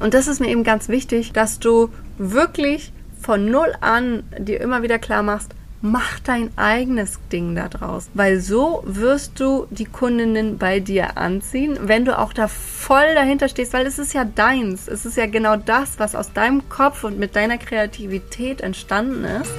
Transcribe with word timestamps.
Und 0.00 0.14
das 0.14 0.28
ist 0.28 0.40
mir 0.40 0.48
eben 0.48 0.62
ganz 0.62 0.88
wichtig, 0.88 1.32
dass 1.32 1.58
du 1.58 1.90
wirklich 2.18 2.92
von 3.20 3.50
null 3.50 3.72
an 3.80 4.22
dir 4.38 4.60
immer 4.60 4.82
wieder 4.82 4.98
klar 4.98 5.24
machst, 5.24 5.54
mach 5.80 6.20
dein 6.20 6.50
eigenes 6.56 7.18
Ding 7.32 7.54
da 7.56 7.68
draus. 7.68 8.08
Weil 8.14 8.40
so 8.40 8.82
wirst 8.86 9.40
du 9.40 9.66
die 9.70 9.86
Kundinnen 9.86 10.56
bei 10.56 10.78
dir 10.78 11.16
anziehen, 11.16 11.78
wenn 11.82 12.04
du 12.04 12.16
auch 12.16 12.32
da 12.32 12.46
voll 12.48 13.14
dahinter 13.14 13.48
stehst, 13.48 13.72
weil 13.72 13.86
es 13.86 13.98
ist 13.98 14.12
ja 14.12 14.24
deins. 14.24 14.86
Es 14.86 15.04
ist 15.04 15.16
ja 15.16 15.26
genau 15.26 15.56
das, 15.56 15.98
was 15.98 16.14
aus 16.14 16.32
deinem 16.32 16.68
Kopf 16.68 17.02
und 17.02 17.18
mit 17.18 17.34
deiner 17.34 17.58
Kreativität 17.58 18.60
entstanden 18.60 19.24
ist. 19.24 19.52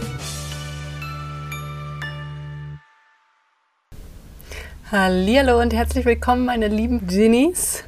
Hallo 4.92 5.62
und 5.62 5.72
herzlich 5.74 6.06
willkommen, 6.06 6.46
meine 6.46 6.68
lieben 6.68 7.06
Ginnies. 7.06 7.84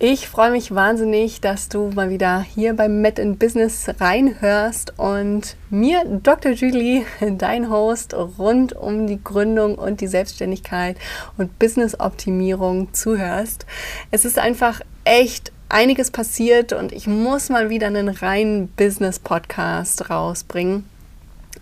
Ich 0.00 0.28
freue 0.28 0.52
mich 0.52 0.72
wahnsinnig, 0.72 1.40
dass 1.40 1.68
du 1.68 1.90
mal 1.92 2.08
wieder 2.08 2.40
hier 2.40 2.74
beim 2.74 3.00
Met 3.00 3.18
in 3.18 3.36
Business 3.36 3.90
reinhörst 3.98 4.96
und 4.96 5.56
mir, 5.70 6.04
Dr. 6.22 6.52
Julie, 6.52 7.04
dein 7.36 7.68
Host 7.68 8.14
rund 8.14 8.74
um 8.74 9.08
die 9.08 9.18
Gründung 9.20 9.74
und 9.74 10.00
die 10.00 10.06
Selbstständigkeit 10.06 10.96
und 11.36 11.58
Business-Optimierung 11.58 12.94
zuhörst. 12.94 13.66
Es 14.12 14.24
ist 14.24 14.38
einfach 14.38 14.82
echt 15.02 15.50
einiges 15.68 16.12
passiert 16.12 16.72
und 16.72 16.92
ich 16.92 17.08
muss 17.08 17.48
mal 17.48 17.68
wieder 17.68 17.88
einen 17.88 18.08
reinen 18.08 18.68
Business-Podcast 18.68 20.10
rausbringen 20.10 20.84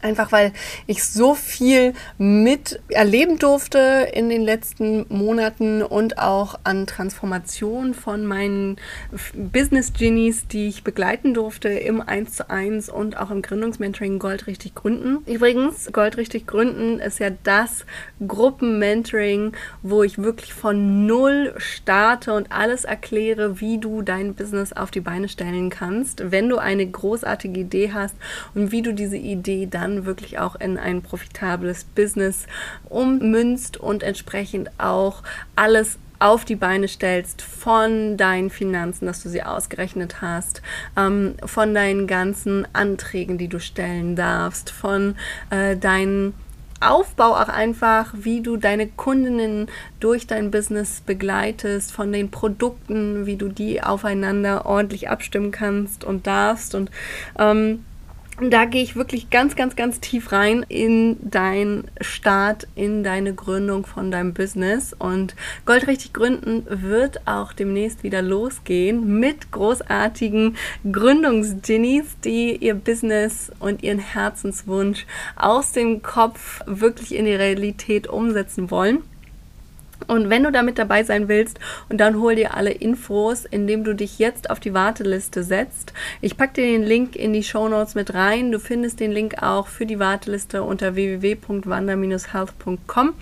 Einfach 0.02 0.32
weil 0.32 0.52
ich 0.86 1.04
so 1.04 1.34
viel 1.34 1.94
mit 2.18 2.80
erleben 2.88 3.38
durfte 3.38 4.08
in 4.12 4.28
den 4.28 4.42
letzten 4.42 5.06
Monaten 5.08 5.82
und 5.82 6.18
auch 6.18 6.58
an 6.64 6.86
Transformation 6.86 7.94
von 7.94 8.26
meinen 8.26 8.76
Business 9.34 9.92
Genies, 9.92 10.46
die 10.46 10.68
ich 10.68 10.84
begleiten 10.84 11.34
durfte 11.34 11.68
im 11.68 12.00
1 12.00 12.32
zu 12.36 12.50
1 12.50 12.88
und 12.88 13.16
auch 13.16 13.30
im 13.30 13.42
Gründungsmentoring 13.42 14.18
Gold 14.18 14.46
richtig 14.46 14.74
gründen. 14.74 15.18
Übrigens, 15.30 15.90
Gold 15.92 16.16
richtig 16.16 16.46
gründen 16.46 16.98
ist 16.98 17.20
ja 17.20 17.30
das 17.44 17.84
Gruppenmentoring, 18.26 19.52
wo 19.82 20.02
ich 20.02 20.18
wirklich 20.18 20.54
von 20.54 21.06
null 21.06 21.54
starte 21.58 22.32
und 22.32 22.52
alles 22.52 22.84
erkläre, 22.84 23.60
wie 23.60 23.78
du 23.78 24.02
dein 24.02 24.34
Business 24.34 24.72
auf 24.72 24.90
die 24.90 25.00
Beine 25.00 25.28
stellen 25.28 25.70
kannst, 25.70 26.30
wenn 26.30 26.48
du 26.48 26.58
eine 26.58 26.86
großartige 26.86 27.60
Idee 27.60 27.92
hast 27.92 28.16
und 28.54 28.72
wie 28.72 28.82
du 28.82 28.92
diese 28.92 29.16
Idee 29.16 29.66
dann 29.70 29.85
dann 29.86 30.04
wirklich 30.04 30.38
auch 30.38 30.56
in 30.56 30.78
ein 30.78 31.02
profitables 31.02 31.84
Business 31.84 32.46
ummünzt 32.88 33.76
und 33.76 34.02
entsprechend 34.02 34.70
auch 34.78 35.22
alles 35.54 35.98
auf 36.18 36.44
die 36.44 36.56
Beine 36.56 36.88
stellst 36.88 37.42
von 37.42 38.16
deinen 38.16 38.50
Finanzen, 38.50 39.06
dass 39.06 39.22
du 39.22 39.28
sie 39.28 39.42
ausgerechnet 39.42 40.22
hast, 40.22 40.62
ähm, 40.96 41.34
von 41.44 41.74
deinen 41.74 42.06
ganzen 42.06 42.66
Anträgen, 42.72 43.36
die 43.38 43.48
du 43.48 43.60
stellen 43.60 44.16
darfst, 44.16 44.70
von 44.70 45.14
äh, 45.50 45.76
deinen 45.76 46.32
Aufbau 46.80 47.34
auch 47.34 47.48
einfach, 47.48 48.12
wie 48.16 48.42
du 48.42 48.56
deine 48.56 48.86
Kundinnen 48.86 49.68
durch 50.00 50.26
dein 50.26 50.50
Business 50.50 51.00
begleitest, 51.00 51.92
von 51.92 52.12
den 52.12 52.30
Produkten, 52.30 53.26
wie 53.26 53.36
du 53.36 53.48
die 53.48 53.82
aufeinander 53.82 54.66
ordentlich 54.66 55.08
abstimmen 55.08 55.52
kannst 55.52 56.04
und 56.04 56.26
darfst 56.26 56.74
und 56.74 56.90
ähm, 57.38 57.84
da 58.40 58.66
gehe 58.66 58.82
ich 58.82 58.96
wirklich 58.96 59.30
ganz, 59.30 59.56
ganz, 59.56 59.76
ganz 59.76 60.00
tief 60.00 60.30
rein 60.30 60.64
in 60.68 61.16
dein 61.22 61.84
Start, 62.00 62.68
in 62.74 63.02
deine 63.02 63.34
Gründung 63.34 63.86
von 63.86 64.10
deinem 64.10 64.34
Business. 64.34 64.94
Und 64.98 65.34
Goldrichtig 65.64 66.12
Gründen 66.12 66.66
wird 66.68 67.26
auch 67.26 67.54
demnächst 67.54 68.02
wieder 68.02 68.20
losgehen 68.20 69.18
mit 69.20 69.50
großartigen 69.52 70.56
Gründungsgenies, 70.90 72.20
die 72.24 72.56
ihr 72.56 72.74
Business 72.74 73.50
und 73.58 73.82
ihren 73.82 74.00
Herzenswunsch 74.00 75.06
aus 75.36 75.72
dem 75.72 76.02
Kopf 76.02 76.60
wirklich 76.66 77.14
in 77.14 77.24
die 77.24 77.34
Realität 77.34 78.06
umsetzen 78.06 78.70
wollen. 78.70 79.02
Und 80.06 80.30
wenn 80.30 80.44
du 80.44 80.52
damit 80.52 80.78
dabei 80.78 81.04
sein 81.04 81.28
willst, 81.28 81.58
und 81.88 81.98
dann 81.98 82.20
hol 82.20 82.34
dir 82.34 82.54
alle 82.54 82.70
Infos, 82.70 83.44
indem 83.44 83.84
du 83.84 83.94
dich 83.94 84.18
jetzt 84.18 84.50
auf 84.50 84.60
die 84.60 84.74
Warteliste 84.74 85.42
setzt. 85.42 85.92
Ich 86.20 86.36
packe 86.36 86.54
dir 86.54 86.66
den 86.66 86.82
Link 86.82 87.16
in 87.16 87.32
die 87.32 87.42
Show 87.42 87.68
Notes 87.68 87.94
mit 87.94 88.12
rein. 88.14 88.52
Du 88.52 88.58
findest 88.58 89.00
den 89.00 89.12
Link 89.12 89.42
auch 89.42 89.66
für 89.66 89.86
die 89.86 89.98
Warteliste 89.98 90.62
unter 90.62 90.94
www.wander-health.com. 90.94 93.14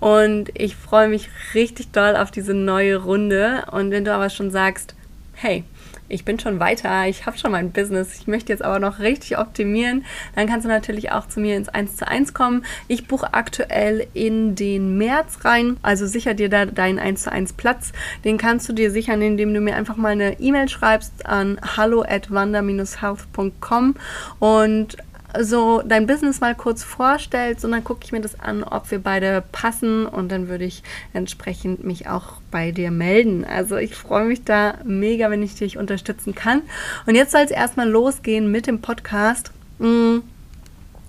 Und 0.00 0.50
ich 0.54 0.76
freue 0.76 1.08
mich 1.08 1.28
richtig 1.54 1.92
doll 1.92 2.16
auf 2.16 2.30
diese 2.30 2.54
neue 2.54 2.96
Runde. 2.96 3.64
Und 3.70 3.90
wenn 3.90 4.04
du 4.04 4.12
aber 4.12 4.30
schon 4.30 4.50
sagst, 4.50 4.94
hey, 5.34 5.64
ich 6.08 6.24
bin 6.24 6.38
schon 6.38 6.60
weiter, 6.60 7.06
ich 7.08 7.26
habe 7.26 7.38
schon 7.38 7.52
mein 7.52 7.72
Business, 7.72 8.18
ich 8.18 8.26
möchte 8.26 8.52
jetzt 8.52 8.64
aber 8.64 8.78
noch 8.78 8.98
richtig 8.98 9.38
optimieren, 9.38 10.04
dann 10.34 10.46
kannst 10.46 10.64
du 10.64 10.68
natürlich 10.68 11.12
auch 11.12 11.26
zu 11.26 11.40
mir 11.40 11.56
ins 11.56 11.68
1 11.68 11.96
zu 11.96 12.06
1 12.06 12.34
kommen. 12.34 12.64
Ich 12.88 13.06
buche 13.06 13.34
aktuell 13.34 14.06
in 14.14 14.54
den 14.54 14.98
März 14.98 15.44
rein, 15.44 15.76
also 15.82 16.06
sicher 16.06 16.34
dir 16.34 16.48
da 16.48 16.66
deinen 16.66 16.98
1 16.98 17.24
zu 17.24 17.32
1 17.32 17.54
Platz. 17.54 17.92
Den 18.24 18.38
kannst 18.38 18.68
du 18.68 18.72
dir 18.72 18.90
sichern, 18.90 19.22
indem 19.22 19.52
du 19.52 19.60
mir 19.60 19.76
einfach 19.76 19.96
mal 19.96 20.12
eine 20.12 20.40
E-Mail 20.40 20.68
schreibst 20.68 21.26
an 21.26 21.58
hallo 21.76 22.02
at 22.02 22.30
wander-health.com 22.30 23.94
und 24.38 24.96
so 25.40 25.82
dein 25.84 26.06
Business 26.06 26.40
mal 26.40 26.54
kurz 26.54 26.82
vorstellst 26.82 27.64
und 27.64 27.72
dann 27.72 27.84
gucke 27.84 28.00
ich 28.04 28.12
mir 28.12 28.20
das 28.20 28.38
an, 28.40 28.64
ob 28.64 28.90
wir 28.90 28.98
beide 28.98 29.42
passen 29.52 30.06
und 30.06 30.30
dann 30.30 30.48
würde 30.48 30.64
ich 30.64 30.82
entsprechend 31.12 31.84
mich 31.84 32.08
auch 32.08 32.40
bei 32.50 32.72
dir 32.72 32.90
melden. 32.90 33.44
Also 33.44 33.76
ich 33.76 33.94
freue 33.94 34.26
mich 34.26 34.44
da 34.44 34.74
mega, 34.84 35.30
wenn 35.30 35.42
ich 35.42 35.54
dich 35.54 35.78
unterstützen 35.78 36.34
kann. 36.34 36.62
Und 37.06 37.14
jetzt 37.14 37.32
soll 37.32 37.42
es 37.42 37.50
erstmal 37.50 37.88
losgehen 37.88 38.50
mit 38.50 38.66
dem 38.66 38.80
Podcast 38.80 39.52
mm, 39.78 40.18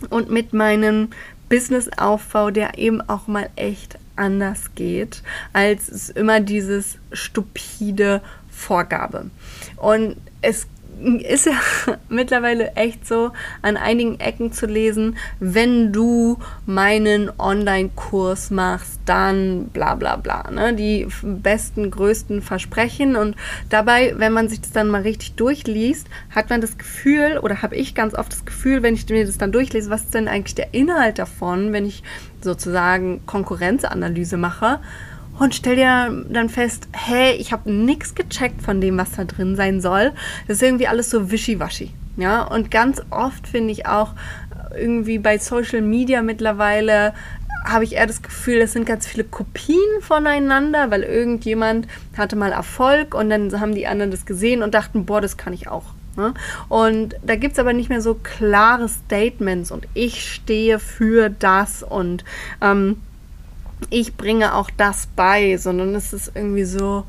und 0.09 0.29
mit 0.29 0.53
meinem 0.53 1.09
Businessaufbau, 1.49 2.51
der 2.51 2.77
eben 2.77 3.01
auch 3.01 3.27
mal 3.27 3.49
echt 3.55 3.97
anders 4.15 4.75
geht, 4.75 5.23
als 5.53 6.09
immer 6.09 6.39
dieses 6.39 6.97
stupide 7.11 8.21
Vorgabe. 8.49 9.29
Und 9.77 10.17
es 10.41 10.67
ist 11.19 11.45
ja 11.45 11.59
mittlerweile 12.09 12.71
echt 12.75 13.07
so 13.07 13.31
an 13.61 13.77
einigen 13.77 14.19
Ecken 14.19 14.51
zu 14.51 14.65
lesen, 14.65 15.17
wenn 15.39 15.91
du 15.93 16.37
meinen 16.65 17.31
Online-Kurs 17.37 18.49
machst, 18.51 18.99
dann 19.05 19.67
bla 19.67 19.95
bla 19.95 20.15
bla. 20.15 20.49
Ne? 20.51 20.73
Die 20.73 21.07
besten, 21.21 21.91
größten 21.91 22.41
Versprechen. 22.41 23.15
Und 23.15 23.35
dabei, 23.69 24.13
wenn 24.17 24.33
man 24.33 24.49
sich 24.49 24.61
das 24.61 24.71
dann 24.71 24.89
mal 24.89 25.01
richtig 25.01 25.33
durchliest, 25.33 26.07
hat 26.33 26.49
man 26.49 26.61
das 26.61 26.77
Gefühl, 26.77 27.39
oder 27.41 27.61
habe 27.61 27.75
ich 27.75 27.95
ganz 27.95 28.15
oft 28.15 28.31
das 28.31 28.45
Gefühl, 28.45 28.83
wenn 28.83 28.95
ich 28.95 29.07
mir 29.09 29.25
das 29.25 29.37
dann 29.37 29.51
durchlese, 29.51 29.89
was 29.89 30.03
ist 30.03 30.13
denn 30.13 30.27
eigentlich 30.27 30.55
der 30.55 30.73
Inhalt 30.73 31.19
davon, 31.19 31.73
wenn 31.73 31.85
ich 31.85 32.03
sozusagen 32.41 33.25
Konkurrenzanalyse 33.25 34.37
mache 34.37 34.79
und 35.39 35.55
stell 35.55 35.75
dir 35.75 36.25
dann 36.29 36.49
fest, 36.49 36.87
hey, 36.93 37.33
ich 37.33 37.51
habe 37.51 37.71
nichts 37.71 38.15
gecheckt 38.15 38.61
von 38.61 38.81
dem, 38.81 38.97
was 38.97 39.11
da 39.11 39.23
drin 39.23 39.55
sein 39.55 39.81
soll. 39.81 40.11
Das 40.47 40.57
ist 40.57 40.63
irgendwie 40.63 40.87
alles 40.87 41.09
so 41.09 41.31
wischiwaschi. 41.31 41.91
Ja, 42.17 42.43
und 42.43 42.71
ganz 42.71 43.01
oft 43.11 43.47
finde 43.47 43.71
ich 43.71 43.85
auch 43.85 44.13
irgendwie 44.75 45.19
bei 45.19 45.37
Social 45.37 45.81
Media 45.81 46.21
mittlerweile 46.21 47.13
habe 47.63 47.83
ich 47.83 47.93
eher 47.93 48.07
das 48.07 48.21
Gefühl, 48.21 48.57
es 48.59 48.73
sind 48.73 48.85
ganz 48.85 49.05
viele 49.05 49.23
Kopien 49.23 50.01
voneinander, 50.01 50.89
weil 50.89 51.03
irgendjemand 51.03 51.87
hatte 52.17 52.35
mal 52.35 52.51
Erfolg 52.51 53.13
und 53.13 53.29
dann 53.29 53.59
haben 53.59 53.75
die 53.75 53.87
anderen 53.87 54.11
das 54.11 54.25
gesehen 54.25 54.63
und 54.63 54.73
dachten, 54.73 55.05
boah, 55.05 55.21
das 55.21 55.37
kann 55.37 55.53
ich 55.53 55.67
auch. 55.67 55.83
Ne? 56.15 56.33
Und 56.69 57.15
da 57.23 57.35
gibt 57.35 57.53
es 57.53 57.59
aber 57.59 57.73
nicht 57.73 57.89
mehr 57.89 58.01
so 58.01 58.15
klare 58.15 58.87
Statements 58.87 59.71
und 59.71 59.87
ich 59.93 60.31
stehe 60.33 60.79
für 60.79 61.29
das 61.29 61.83
und 61.83 62.23
ähm, 62.61 63.01
ich 63.89 64.15
bringe 64.15 64.55
auch 64.55 64.69
das 64.75 65.07
bei, 65.15 65.57
sondern 65.57 65.95
es 65.95 66.13
ist 66.13 66.31
irgendwie 66.35 66.65
so, 66.65 67.05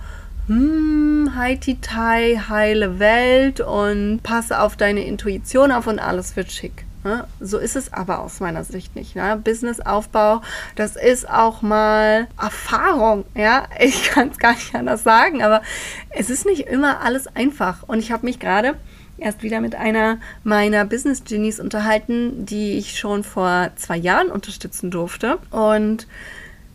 hm, 0.46 1.32
Haiti-Tai, 1.36 2.40
heile 2.48 2.98
Welt 2.98 3.60
und 3.60 4.22
passe 4.22 4.60
auf 4.60 4.76
deine 4.76 5.04
Intuition 5.04 5.72
auf 5.72 5.86
und 5.86 5.98
alles 5.98 6.36
wird 6.36 6.50
schick. 6.50 6.86
Ne? 7.04 7.26
So 7.38 7.58
ist 7.58 7.76
es 7.76 7.92
aber 7.92 8.20
aus 8.20 8.40
meiner 8.40 8.64
Sicht 8.64 8.96
nicht. 8.96 9.14
Ne? 9.14 9.40
Businessaufbau, 9.42 10.42
das 10.74 10.96
ist 10.96 11.28
auch 11.28 11.62
mal 11.62 12.28
Erfahrung. 12.40 13.24
Ja, 13.34 13.64
ich 13.78 14.10
kann 14.10 14.30
es 14.30 14.38
gar 14.38 14.52
nicht 14.52 14.74
anders 14.74 15.04
sagen, 15.04 15.42
aber 15.42 15.62
es 16.10 16.30
ist 16.30 16.46
nicht 16.46 16.66
immer 16.66 17.00
alles 17.00 17.26
einfach. 17.28 17.82
Und 17.86 17.98
ich 17.98 18.10
habe 18.10 18.26
mich 18.26 18.38
gerade 18.38 18.74
erst 19.18 19.42
wieder 19.42 19.60
mit 19.60 19.74
einer 19.74 20.18
meiner 20.44 20.84
Business 20.84 21.24
Genies 21.24 21.60
unterhalten, 21.60 22.46
die 22.46 22.78
ich 22.78 22.98
schon 22.98 23.22
vor 23.24 23.70
zwei 23.76 23.96
Jahren 23.96 24.28
unterstützen 24.30 24.90
durfte. 24.90 25.38
Und 25.50 26.06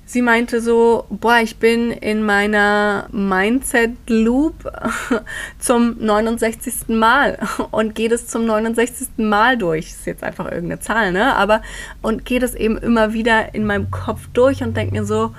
sie 0.06 0.22
meinte 0.22 0.62
so, 0.62 1.06
boah, 1.10 1.40
ich 1.40 1.58
bin 1.58 1.92
in 1.92 2.24
meiner 2.24 3.08
Mindset-Loop 3.12 4.72
zum 5.60 5.98
69. 6.00 6.90
Mal 6.90 7.40
und 7.72 7.96
gehe 7.96 8.10
das 8.10 8.28
zum 8.28 8.46
69. 8.46 9.10
Mal 9.18 9.58
durch. 9.58 9.88
Ist 9.88 10.06
jetzt 10.06 10.24
einfach 10.24 10.46
irgendeine 10.46 10.80
Zahl, 10.82 11.12
ne? 11.12 11.36
Aber 11.36 11.62
und 12.02 12.26
gehe 12.26 12.40
das 12.40 12.56
eben 12.56 12.78
immer 12.78 13.14
wieder 13.14 13.54
in 13.56 13.66
meinem 13.66 13.92
Kopf 13.92 14.28
durch 14.34 14.64
und 14.64 14.76
denke 14.76 14.94
mir 14.94 15.06
so, 15.06 15.34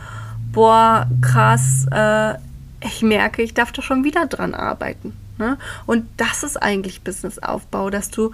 boah, 0.53 1.09
krass, 1.21 1.87
äh, 1.91 2.35
ich 2.81 3.03
merke, 3.03 3.43
ich 3.43 3.55
darf 3.55 3.73
da 3.73 3.83
schon 3.83 4.05
wieder 4.05 4.27
dran 4.27 4.55
arbeiten. 4.55 5.17
Ne? 5.39 5.59
Und 5.87 6.07
das 6.17 6.43
ist 6.43 6.57
eigentlich 6.57 7.03
Businessaufbau, 7.03 7.91
dass 7.91 8.11
du 8.11 8.33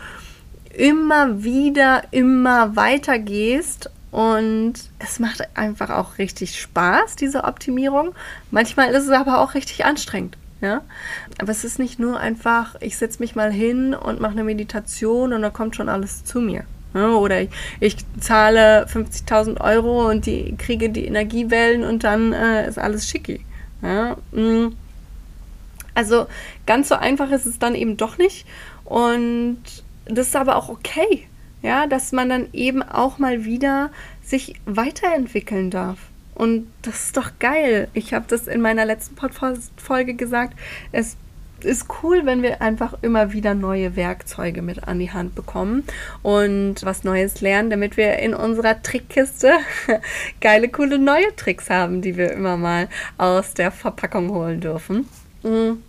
immer 0.77 1.43
wieder, 1.43 2.05
immer 2.11 2.77
weiter 2.77 3.19
gehst 3.19 3.91
und 4.11 4.75
es 4.99 5.21
macht 5.21 5.57
einfach 5.57 5.91
auch 5.91 6.19
richtig 6.19 6.61
Spaß, 6.61 7.17
diese 7.17 7.45
Optimierung. 7.45 8.15
Manchmal 8.51 8.93
ist 8.93 9.05
es 9.05 9.11
aber 9.11 9.41
auch 9.41 9.55
richtig 9.55 9.85
anstrengend. 9.85 10.37
Ja? 10.61 10.83
Aber 11.39 11.53
es 11.53 11.65
ist 11.65 11.79
nicht 11.79 11.99
nur 11.99 12.19
einfach, 12.19 12.75
ich 12.81 12.97
setze 12.97 13.21
mich 13.21 13.35
mal 13.35 13.53
hin 13.53 13.95
und 13.95 14.21
mache 14.21 14.33
eine 14.33 14.45
Meditation 14.45 15.33
und 15.33 15.43
da 15.43 15.51
kommt 15.51 15.77
schon 15.77 15.89
alles 15.89 16.25
zu 16.25 16.41
mir. 16.41 16.65
Ja? 16.93 17.11
Oder 17.11 17.43
ich, 17.43 17.51
ich 17.79 17.97
zahle 18.19 18.87
50.000 18.87 19.61
Euro 19.61 20.09
und 20.09 20.27
die 20.27 20.57
kriege 20.57 20.91
die 20.91 21.07
Energiewellen 21.07 21.85
und 21.85 22.03
dann 22.03 22.33
äh, 22.33 22.69
ist 22.69 22.79
alles 22.79 23.09
schicki. 23.09 23.45
Ja? 23.83 24.17
Mm. 24.33 24.75
Also 25.95 26.27
ganz 26.67 26.89
so 26.89 26.95
einfach 26.95 27.31
ist 27.31 27.47
es 27.47 27.59
dann 27.59 27.75
eben 27.75 27.97
doch 27.97 28.19
nicht. 28.19 28.47
Und 28.85 29.63
das 30.07 30.29
ist 30.29 30.37
aber 30.37 30.57
auch 30.57 30.69
okay. 30.69 31.29
Ja, 31.63 31.87
dass 31.87 32.13
man 32.13 32.29
dann 32.29 32.49
eben 32.53 32.83
auch 32.83 33.19
mal 33.19 33.45
wieder 33.45 33.91
sich 34.23 34.55
weiterentwickeln 34.65 35.71
darf. 35.71 35.99
Und 36.35 36.69
das 36.83 37.07
ist 37.07 37.17
doch 37.17 37.33
geil. 37.39 37.89
Ich 37.93 38.15
habe 38.15 38.25
das 38.29 38.47
in 38.47 38.63
meiner 38.63 38.87
letzten 38.87 39.15
Podcast-Folge 39.15 40.15
gesagt. 40.15 40.55
Es 40.91 41.17
ist 41.65 41.87
cool, 42.03 42.25
wenn 42.25 42.43
wir 42.43 42.63
einfach 42.63 42.95
immer 43.03 43.33
wieder 43.33 43.55
neue 43.55 43.97
Werkzeuge 43.97 44.63
mit 44.63 44.89
an 44.89 44.99
die 44.99 45.11
Hand 45.11 45.35
bekommen 45.35 45.85
und 46.23 46.77
was 46.83 47.05
Neues 47.05 47.43
lernen, 47.43 47.69
damit 47.69 47.99
wir 47.99 48.19
in 48.21 48.35
unserer 48.35 48.83
Trickkiste 48.83 49.53
geile, 50.41 50.69
coole 50.69 50.99
neue 50.99 51.35
Tricks 51.37 51.69
haben, 51.69 52.01
die 52.01 52.17
wir 52.17 52.33
immer 52.33 52.57
mal 52.57 52.89
aus 53.19 53.55
der 53.55 53.71
Verpackung 53.71 54.31
holen 54.31 54.61
dürfen. 54.61 55.09
Mhm. 55.43 55.83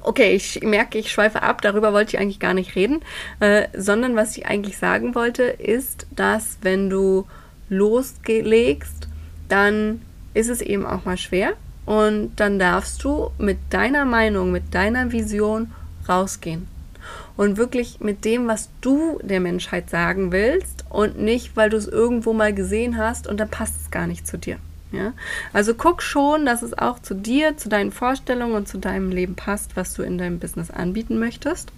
Okay, 0.00 0.34
ich 0.34 0.62
merke, 0.62 0.98
ich 0.98 1.12
schweife 1.12 1.42
ab, 1.42 1.60
darüber 1.60 1.92
wollte 1.92 2.16
ich 2.16 2.20
eigentlich 2.20 2.40
gar 2.40 2.54
nicht 2.54 2.74
reden, 2.76 3.00
äh, 3.40 3.68
sondern 3.76 4.16
was 4.16 4.36
ich 4.36 4.46
eigentlich 4.46 4.78
sagen 4.78 5.14
wollte, 5.14 5.42
ist, 5.42 6.06
dass 6.10 6.58
wenn 6.62 6.88
du 6.88 7.26
loslegst, 7.68 9.08
dann 9.48 10.00
ist 10.34 10.48
es 10.48 10.60
eben 10.60 10.86
auch 10.86 11.04
mal 11.04 11.18
schwer 11.18 11.52
und 11.84 12.32
dann 12.36 12.58
darfst 12.58 13.02
du 13.04 13.30
mit 13.38 13.58
deiner 13.70 14.04
Meinung, 14.04 14.50
mit 14.50 14.74
deiner 14.74 15.12
Vision 15.12 15.72
rausgehen. 16.08 16.68
Und 17.36 17.56
wirklich 17.56 18.00
mit 18.00 18.24
dem, 18.24 18.46
was 18.46 18.68
du 18.80 19.18
der 19.22 19.40
Menschheit 19.40 19.90
sagen 19.90 20.32
willst 20.32 20.84
und 20.90 21.18
nicht, 21.18 21.56
weil 21.56 21.70
du 21.70 21.76
es 21.76 21.88
irgendwo 21.88 22.32
mal 22.32 22.54
gesehen 22.54 22.98
hast 22.98 23.26
und 23.26 23.40
dann 23.40 23.48
passt 23.48 23.80
es 23.80 23.90
gar 23.90 24.06
nicht 24.06 24.26
zu 24.26 24.36
dir. 24.38 24.58
Ja? 24.92 25.12
Also 25.52 25.74
guck 25.74 26.02
schon, 26.02 26.46
dass 26.46 26.62
es 26.62 26.76
auch 26.76 26.98
zu 26.98 27.14
dir, 27.14 27.56
zu 27.56 27.68
deinen 27.68 27.92
Vorstellungen 27.92 28.54
und 28.54 28.68
zu 28.68 28.78
deinem 28.78 29.10
Leben 29.10 29.34
passt, 29.34 29.76
was 29.76 29.94
du 29.94 30.02
in 30.02 30.18
deinem 30.18 30.38
Business 30.38 30.70
anbieten 30.70 31.18
möchtest. 31.18 31.72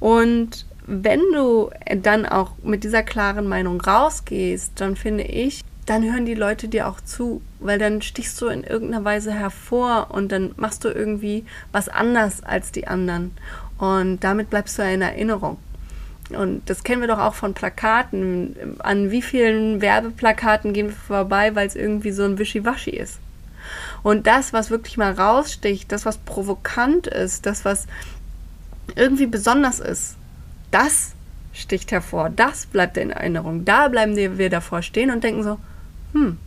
Und 0.00 0.66
wenn 0.86 1.20
du 1.32 1.70
dann 2.02 2.26
auch 2.26 2.52
mit 2.62 2.84
dieser 2.84 3.02
klaren 3.02 3.46
Meinung 3.46 3.80
rausgehst, 3.80 4.72
dann 4.76 4.96
finde 4.96 5.24
ich, 5.24 5.62
dann 5.86 6.02
hören 6.02 6.26
die 6.26 6.34
Leute 6.34 6.68
dir 6.68 6.88
auch 6.88 7.00
zu, 7.00 7.42
weil 7.60 7.78
dann 7.78 8.00
stichst 8.02 8.40
du 8.40 8.46
in 8.46 8.64
irgendeiner 8.64 9.04
Weise 9.04 9.32
hervor 9.32 10.08
und 10.10 10.32
dann 10.32 10.52
machst 10.56 10.84
du 10.84 10.88
irgendwie 10.88 11.44
was 11.72 11.88
anders 11.88 12.42
als 12.42 12.72
die 12.72 12.86
anderen. 12.86 13.32
Und 13.78 14.20
damit 14.24 14.50
bleibst 14.50 14.78
du 14.78 14.82
in 14.82 15.02
Erinnerung. 15.02 15.58
Und 16.30 16.68
das 16.70 16.84
kennen 16.84 17.02
wir 17.02 17.08
doch 17.08 17.18
auch 17.18 17.34
von 17.34 17.54
Plakaten. 17.54 18.76
An 18.78 19.10
wie 19.10 19.22
vielen 19.22 19.80
Werbeplakaten 19.80 20.72
gehen 20.72 20.88
wir 20.88 20.96
vorbei, 20.96 21.54
weil 21.54 21.66
es 21.66 21.76
irgendwie 21.76 22.12
so 22.12 22.24
ein 22.24 22.38
Wischiwaschi 22.38 22.90
ist. 22.90 23.18
Und 24.02 24.26
das, 24.26 24.52
was 24.52 24.70
wirklich 24.70 24.96
mal 24.96 25.12
raussticht, 25.12 25.90
das, 25.92 26.06
was 26.06 26.18
provokant 26.18 27.06
ist, 27.06 27.46
das, 27.46 27.64
was 27.64 27.86
irgendwie 28.96 29.26
besonders 29.26 29.80
ist, 29.80 30.16
das 30.70 31.12
sticht 31.52 31.92
hervor. 31.92 32.30
Das 32.30 32.66
bleibt 32.66 32.96
in 32.96 33.10
Erinnerung. 33.10 33.64
Da 33.64 33.88
bleiben 33.88 34.16
wir 34.16 34.50
davor 34.50 34.82
stehen 34.82 35.10
und 35.10 35.24
denken 35.24 35.42
so, 35.42 35.58
hm, 36.12 36.38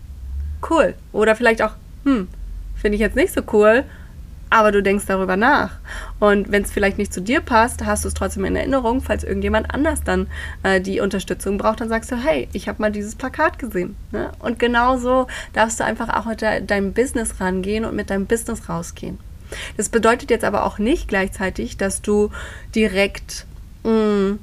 cool. 0.69 0.95
Oder 1.11 1.35
vielleicht 1.35 1.61
auch, 1.61 1.73
hm, 2.03 2.27
finde 2.75 2.95
ich 2.95 3.01
jetzt 3.01 3.15
nicht 3.15 3.33
so 3.33 3.41
cool, 3.53 3.83
aber 4.49 4.71
du 4.71 4.81
denkst 4.81 5.05
darüber 5.07 5.37
nach. 5.37 5.71
Und 6.19 6.51
wenn 6.51 6.63
es 6.63 6.71
vielleicht 6.71 6.97
nicht 6.97 7.13
zu 7.13 7.21
dir 7.21 7.41
passt, 7.41 7.85
hast 7.85 8.03
du 8.03 8.07
es 8.07 8.13
trotzdem 8.13 8.45
in 8.45 8.55
Erinnerung, 8.55 9.01
falls 9.01 9.23
irgendjemand 9.23 9.73
anders 9.73 10.03
dann 10.03 10.27
äh, 10.63 10.79
die 10.79 10.99
Unterstützung 10.99 11.57
braucht, 11.57 11.81
dann 11.81 11.89
sagst 11.89 12.11
du, 12.11 12.15
hey, 12.15 12.47
ich 12.53 12.67
habe 12.67 12.81
mal 12.81 12.91
dieses 12.91 13.15
Plakat 13.15 13.59
gesehen. 13.59 13.95
Ne? 14.11 14.31
Und 14.39 14.59
genauso 14.59 15.27
darfst 15.53 15.79
du 15.79 15.83
einfach 15.83 16.09
auch 16.09 16.25
mit 16.25 16.41
de 16.41 16.61
deinem 16.61 16.93
Business 16.93 17.39
rangehen 17.39 17.85
und 17.85 17.95
mit 17.95 18.09
deinem 18.09 18.25
Business 18.25 18.69
rausgehen. 18.69 19.19
Das 19.77 19.89
bedeutet 19.89 20.29
jetzt 20.29 20.43
aber 20.43 20.65
auch 20.65 20.77
nicht 20.77 21.07
gleichzeitig, 21.07 21.77
dass 21.77 22.01
du 22.01 22.31
direkt 22.75 23.45
mh, 23.83 23.91
mm, 23.91 24.39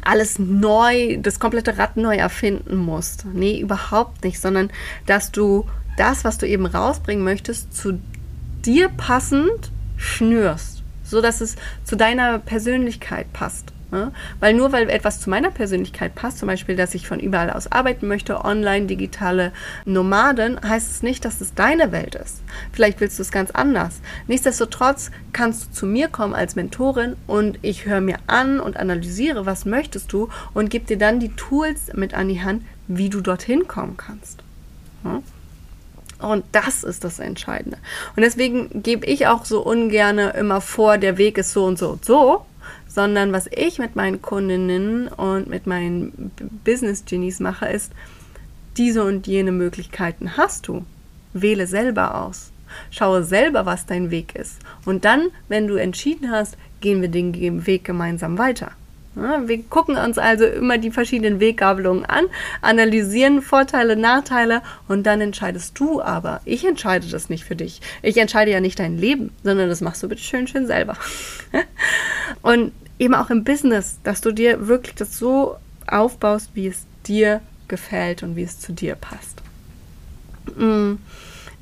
alles 0.00 0.38
neu, 0.38 1.18
das 1.18 1.38
komplette 1.38 1.78
Rad 1.78 1.96
neu 1.96 2.16
erfinden 2.16 2.76
musst. 2.76 3.26
Nee, 3.32 3.60
überhaupt 3.60 4.24
nicht, 4.24 4.40
sondern 4.40 4.70
dass 5.06 5.32
du 5.32 5.66
das, 5.96 6.24
was 6.24 6.38
du 6.38 6.46
eben 6.46 6.66
rausbringen 6.66 7.24
möchtest, 7.24 7.74
zu 7.74 7.98
dir 8.64 8.88
passend 8.88 9.70
schnürst, 9.96 10.82
so 11.04 11.20
dass 11.20 11.40
es 11.40 11.56
zu 11.84 11.96
deiner 11.96 12.38
Persönlichkeit 12.38 13.32
passt. 13.32 13.72
Ne? 13.92 14.10
Weil 14.40 14.54
nur 14.54 14.72
weil 14.72 14.88
etwas 14.88 15.20
zu 15.20 15.28
meiner 15.28 15.50
Persönlichkeit 15.50 16.14
passt, 16.14 16.38
zum 16.38 16.48
Beispiel, 16.48 16.76
dass 16.76 16.94
ich 16.94 17.06
von 17.06 17.20
überall 17.20 17.50
aus 17.50 17.70
arbeiten 17.70 18.08
möchte, 18.08 18.42
online, 18.42 18.86
digitale 18.86 19.52
Nomaden, 19.84 20.58
heißt 20.66 20.90
es 20.90 21.02
nicht, 21.02 21.26
dass 21.26 21.42
es 21.42 21.52
deine 21.52 21.92
Welt 21.92 22.14
ist. 22.14 22.40
Vielleicht 22.72 23.00
willst 23.00 23.18
du 23.18 23.22
es 23.22 23.30
ganz 23.30 23.50
anders. 23.50 24.00
Nichtsdestotrotz 24.28 25.10
kannst 25.34 25.66
du 25.66 25.72
zu 25.72 25.86
mir 25.86 26.08
kommen 26.08 26.32
als 26.32 26.56
Mentorin 26.56 27.16
und 27.26 27.58
ich 27.60 27.84
höre 27.84 28.00
mir 28.00 28.16
an 28.26 28.60
und 28.60 28.78
analysiere, 28.78 29.44
was 29.44 29.66
möchtest 29.66 30.10
du 30.14 30.30
und 30.54 30.70
gebe 30.70 30.86
dir 30.86 30.98
dann 30.98 31.20
die 31.20 31.36
Tools 31.36 31.92
mit 31.94 32.14
an 32.14 32.28
die 32.28 32.42
Hand, 32.42 32.64
wie 32.88 33.10
du 33.10 33.20
dorthin 33.20 33.68
kommen 33.68 33.98
kannst. 33.98 34.42
Ne? 35.04 35.22
Und 36.22 36.44
das 36.52 36.84
ist 36.84 37.04
das 37.04 37.18
Entscheidende. 37.18 37.78
Und 38.16 38.22
deswegen 38.22 38.82
gebe 38.82 39.06
ich 39.06 39.26
auch 39.26 39.44
so 39.44 39.60
ungern 39.62 40.18
immer 40.18 40.60
vor, 40.60 40.98
der 40.98 41.18
Weg 41.18 41.38
ist 41.38 41.52
so 41.52 41.64
und 41.64 41.78
so 41.78 41.90
und 41.90 42.04
so, 42.04 42.46
sondern 42.88 43.32
was 43.32 43.48
ich 43.50 43.78
mit 43.78 43.96
meinen 43.96 44.22
Kundinnen 44.22 45.08
und 45.08 45.48
mit 45.48 45.66
meinen 45.66 46.30
Business 46.64 47.04
Genies 47.04 47.40
mache, 47.40 47.66
ist, 47.66 47.92
diese 48.76 49.04
und 49.04 49.26
jene 49.26 49.52
Möglichkeiten 49.52 50.36
hast 50.36 50.68
du. 50.68 50.84
Wähle 51.34 51.66
selber 51.66 52.22
aus. 52.22 52.52
Schaue 52.90 53.22
selber, 53.24 53.66
was 53.66 53.86
dein 53.86 54.10
Weg 54.10 54.34
ist. 54.34 54.58
Und 54.84 55.04
dann, 55.04 55.28
wenn 55.48 55.66
du 55.66 55.76
entschieden 55.76 56.30
hast, 56.30 56.56
gehen 56.80 57.00
wir 57.00 57.08
den 57.08 57.66
Weg 57.66 57.84
gemeinsam 57.84 58.38
weiter. 58.38 58.72
Wir 59.14 59.62
gucken 59.64 59.98
uns 59.98 60.16
also 60.16 60.46
immer 60.46 60.78
die 60.78 60.90
verschiedenen 60.90 61.38
Weggabelungen 61.38 62.06
an, 62.06 62.24
analysieren 62.62 63.42
Vorteile, 63.42 63.94
Nachteile 63.94 64.62
und 64.88 65.04
dann 65.04 65.20
entscheidest 65.20 65.78
du 65.78 66.00
aber. 66.00 66.40
Ich 66.46 66.64
entscheide 66.64 67.06
das 67.06 67.28
nicht 67.28 67.44
für 67.44 67.56
dich. 67.56 67.82
Ich 68.00 68.16
entscheide 68.16 68.50
ja 68.50 68.60
nicht 68.60 68.78
dein 68.78 68.96
Leben, 68.96 69.30
sondern 69.42 69.68
das 69.68 69.82
machst 69.82 70.02
du 70.02 70.08
bitte 70.08 70.22
schön, 70.22 70.46
schön 70.46 70.66
selber. 70.66 70.96
und 72.42 72.72
eben 72.98 73.14
auch 73.14 73.28
im 73.28 73.44
Business, 73.44 73.98
dass 74.02 74.22
du 74.22 74.32
dir 74.32 74.66
wirklich 74.66 74.94
das 74.94 75.18
so 75.18 75.56
aufbaust, 75.86 76.50
wie 76.54 76.68
es 76.68 76.86
dir 77.06 77.42
gefällt 77.68 78.22
und 78.22 78.34
wie 78.36 78.44
es 78.44 78.60
zu 78.60 78.72
dir 78.72 78.94
passt. 78.94 79.42
Mm. 80.56 80.94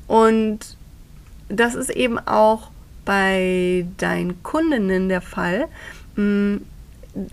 Und 0.07 0.59
das 1.49 1.75
ist 1.75 1.89
eben 1.89 2.17
auch 2.17 2.69
bei 3.03 3.85
deinen 3.97 4.41
Kundinnen 4.41 5.09
der 5.09 5.21
Fall 5.21 5.67
mm 6.15 6.70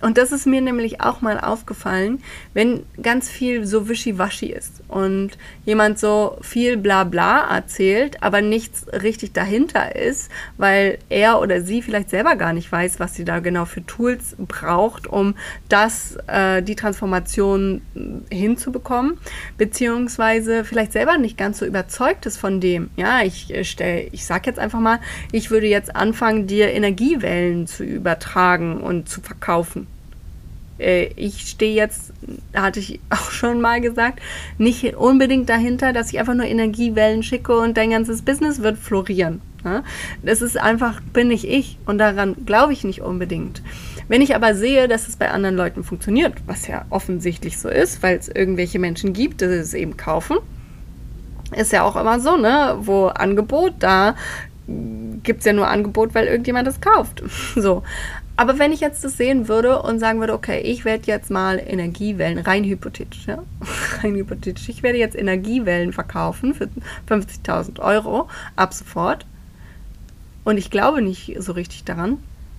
und 0.01 0.19
das 0.19 0.33
ist 0.33 0.47
mir 0.47 0.61
nämlich 0.61 1.01
auch 1.01 1.21
mal 1.21 1.39
aufgefallen, 1.39 2.21
wenn 2.53 2.85
ganz 3.01 3.31
viel 3.31 3.65
so 3.65 3.89
wischiwaschi 3.89 4.47
ist 4.47 4.83
und 4.89 5.39
jemand 5.65 6.01
so 6.01 6.37
viel 6.41 6.77
Blabla 6.77 7.49
erzählt, 7.55 8.23
aber 8.23 8.41
nichts 8.41 8.87
richtig 8.89 9.33
dahinter 9.33 9.95
ist, 9.95 10.31
weil 10.57 10.99
er 11.09 11.41
oder 11.41 11.63
sie 11.63 11.83
vielleicht 11.83 12.11
selber 12.11 12.35
gar 12.35 12.53
nicht 12.53 12.71
weiß, 12.73 12.99
was 12.99 13.15
sie 13.15 13.25
da 13.25 13.39
genau 13.39 13.67
für 13.67 13.87
Tools 13.87 14.35
braucht, 14.39 15.07
um 15.07 15.37
das, 15.69 16.19
äh, 16.27 16.61
die 16.63 16.75
Transformation 16.75 17.83
hinzubekommen, 18.31 19.19
beziehungsweise 19.59 20.65
vielleicht 20.65 20.93
selber 20.93 21.19
nicht 21.19 21.39
ganz 21.39 21.59
so 21.59 21.67
überzeugt 21.67 22.27
ist 22.27 22.39
von 22.39 22.61
dem. 22.61 22.91
Ja, 22.97 23.23
ich 23.23 23.55
äh, 23.55 23.63
stell, 23.63 24.09
ich 24.11 24.27
sag 24.27 24.47
jetzt 24.47 24.59
einfach 24.59 24.81
mal, 24.81 24.99
ich 25.31 25.53
würde 25.53 25.69
jetzt 25.69 25.95
anfangen, 25.95 26.49
dir 26.49 26.73
Energiewellen 26.73 27.69
zu 27.69 27.85
übertragen 27.85 28.81
und 28.81 29.09
zu 29.09 29.21
verkaufen 29.21 29.68
ich 30.79 31.41
stehe 31.49 31.75
jetzt, 31.75 32.13
hatte 32.55 32.81
ich 32.81 33.01
auch 33.11 33.31
schon 33.31 33.61
mal 33.61 33.81
gesagt, 33.81 34.21
nicht 34.59 34.97
unbedingt 34.97 35.49
dahinter, 35.49 35.93
dass 35.93 36.13
ich 36.13 36.19
einfach 36.19 36.35
nur 36.35 36.47
Energiewellen 36.47 37.23
schicke 37.23 37.57
und 37.59 37.77
dein 37.77 37.91
ganzes 37.91 38.23
Business 38.23 38.63
wird 38.63 38.79
florieren. 38.79 39.41
Das 40.23 40.41
ist 40.41 40.57
einfach, 40.57 41.01
bin 41.13 41.31
ich 41.31 41.47
ich 41.47 41.79
und 41.85 41.99
daran 41.99 42.37
glaube 42.47 42.73
ich 42.73 42.85
nicht 42.85 43.03
unbedingt. 43.03 43.61
Wenn 44.07 44.23
ich 44.23 44.35
aber 44.35 44.55
sehe, 44.55 44.89
dass 44.89 45.09
es 45.09 45.17
bei 45.17 45.31
anderen 45.31 45.57
Leuten 45.57 45.85
funktioniert, 45.85 46.35
was 46.47 46.69
ja 46.69 46.87
offensichtlich 46.91 47.59
so 47.59 47.69
ist, 47.69 48.03
weil 48.03 48.17
es 48.17 48.29
irgendwelche 48.29 48.79
Menschen 48.79 49.13
gibt, 49.13 49.41
die 49.41 49.47
es 49.47 49.75
eben 49.75 49.97
kaufen, 49.97 50.39
ist 51.57 51.73
ja 51.73 51.83
auch 51.83 51.97
immer 51.97 52.21
so, 52.21 52.37
ne, 52.37 52.77
wo 52.81 53.07
Angebot 53.07 53.75
da 53.81 54.15
gibt 55.23 55.41
es 55.41 55.47
ja 55.47 55.53
nur 55.53 55.69
Angebot, 55.69 56.15
weil 56.15 56.27
irgendjemand 56.27 56.67
das 56.67 56.81
kauft. 56.81 57.23
So. 57.57 57.83
Aber 58.39 58.61
wenn 58.61 58.71
ich 58.71 58.79
jetzt 58.79 59.03
das 59.03 59.17
sehen 59.17 59.49
würde 59.49 59.83
und 59.83 59.99
sagen 59.99 60.21
würde, 60.21 60.33
okay, 60.33 60.61
ich 60.61 60.85
werde 60.85 61.09
jetzt 61.09 61.29
mal 61.29 61.59
Energiewellen, 61.59 62.39
rein 62.39 62.63
hypothetisch, 62.63 63.27
ja, 63.27 63.43
rein 64.01 64.15
hypothetisch, 64.15 64.69
ich 64.69 64.85
werde 64.85 64.97
jetzt 64.97 65.17
Energiewellen 65.17 65.93
verkaufen 65.93 66.55
für 66.55 66.69
50.000 67.09 67.81
Euro 67.81 68.29
ab 68.55 68.73
sofort 68.73 69.27
und 70.45 70.57
ich 70.57 70.71
glaube 70.71 71.03
nicht 71.03 71.35
so 71.41 71.51
richtig 71.51 71.83
daran, 71.83 72.19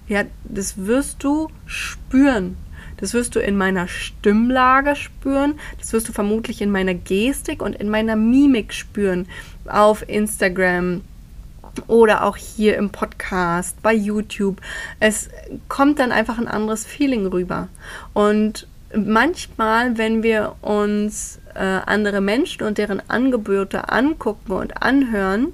ja, 0.09 0.23
das 0.43 0.85
wirst 0.85 1.23
du 1.23 1.47
spüren. 1.65 2.57
Das 2.97 3.13
wirst 3.13 3.37
du 3.37 3.39
in 3.39 3.55
meiner 3.55 3.87
Stimmlage 3.87 4.97
spüren. 4.97 5.53
Das 5.77 5.93
wirst 5.93 6.09
du 6.09 6.11
vermutlich 6.11 6.61
in 6.61 6.71
meiner 6.71 6.93
Gestik 6.93 7.61
und 7.61 7.77
in 7.77 7.89
meiner 7.89 8.17
Mimik 8.17 8.73
spüren. 8.73 9.29
Auf 9.65 10.03
Instagram, 10.09 11.03
oder 11.87 12.23
auch 12.23 12.37
hier 12.37 12.77
im 12.77 12.89
Podcast, 12.89 13.81
bei 13.81 13.93
YouTube. 13.93 14.61
Es 14.99 15.29
kommt 15.67 15.99
dann 15.99 16.11
einfach 16.11 16.37
ein 16.37 16.47
anderes 16.47 16.85
Feeling 16.85 17.27
rüber. 17.27 17.67
Und 18.13 18.67
manchmal, 18.93 19.97
wenn 19.97 20.23
wir 20.23 20.55
uns 20.61 21.39
äh, 21.55 21.59
andere 21.59 22.21
Menschen 22.21 22.63
und 22.63 22.77
deren 22.77 23.01
Angebote 23.09 23.89
angucken 23.89 24.51
und 24.53 24.81
anhören, 24.81 25.53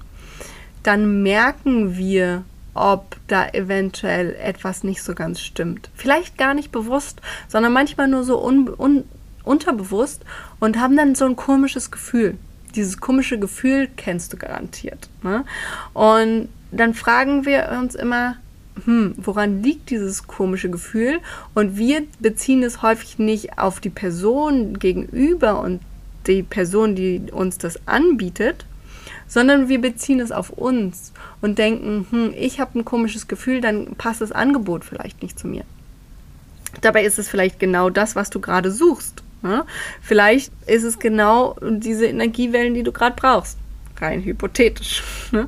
dann 0.83 1.23
merken 1.23 1.97
wir, 1.97 2.43
ob 2.73 3.15
da 3.27 3.47
eventuell 3.49 4.35
etwas 4.35 4.83
nicht 4.83 5.01
so 5.01 5.15
ganz 5.15 5.39
stimmt. 5.39 5.89
Vielleicht 5.95 6.37
gar 6.37 6.53
nicht 6.53 6.71
bewusst, 6.71 7.21
sondern 7.47 7.73
manchmal 7.73 8.07
nur 8.07 8.23
so 8.23 8.43
un 8.43 8.69
un 8.77 9.05
unterbewusst 9.43 10.25
und 10.59 10.79
haben 10.79 10.97
dann 10.97 11.15
so 11.15 11.25
ein 11.25 11.35
komisches 11.35 11.91
Gefühl 11.91 12.37
dieses 12.75 12.99
komische 12.99 13.39
Gefühl 13.39 13.89
kennst 13.95 14.33
du 14.33 14.37
garantiert. 14.37 15.09
Ne? 15.23 15.45
Und 15.93 16.49
dann 16.71 16.93
fragen 16.93 17.45
wir 17.45 17.77
uns 17.79 17.95
immer, 17.95 18.35
hm, 18.83 19.15
woran 19.17 19.63
liegt 19.63 19.89
dieses 19.89 20.27
komische 20.27 20.69
Gefühl? 20.69 21.19
Und 21.53 21.77
wir 21.77 22.03
beziehen 22.19 22.63
es 22.63 22.81
häufig 22.81 23.19
nicht 23.19 23.57
auf 23.57 23.79
die 23.79 23.89
Person 23.89 24.77
gegenüber 24.79 25.61
und 25.61 25.81
die 26.27 26.43
Person, 26.43 26.95
die 26.95 27.31
uns 27.31 27.57
das 27.57 27.87
anbietet, 27.87 28.65
sondern 29.27 29.69
wir 29.69 29.79
beziehen 29.79 30.19
es 30.19 30.31
auf 30.31 30.49
uns 30.49 31.13
und 31.41 31.57
denken, 31.57 32.05
hm, 32.09 32.33
ich 32.37 32.59
habe 32.59 32.79
ein 32.79 32.85
komisches 32.85 33.27
Gefühl, 33.27 33.61
dann 33.61 33.95
passt 33.95 34.21
das 34.21 34.31
Angebot 34.31 34.83
vielleicht 34.83 35.21
nicht 35.21 35.39
zu 35.39 35.47
mir. 35.47 35.63
Dabei 36.81 37.05
ist 37.05 37.19
es 37.19 37.29
vielleicht 37.29 37.59
genau 37.59 37.89
das, 37.89 38.15
was 38.15 38.29
du 38.29 38.39
gerade 38.41 38.71
suchst. 38.71 39.23
Ne? 39.41 39.65
Vielleicht 40.01 40.51
ist 40.65 40.83
es 40.83 40.99
genau 40.99 41.55
diese 41.61 42.07
Energiewellen, 42.07 42.73
die 42.73 42.83
du 42.83 42.91
gerade 42.91 43.15
brauchst. 43.15 43.57
Rein 44.01 44.23
hypothetisch. 44.23 45.03
Ne? 45.31 45.47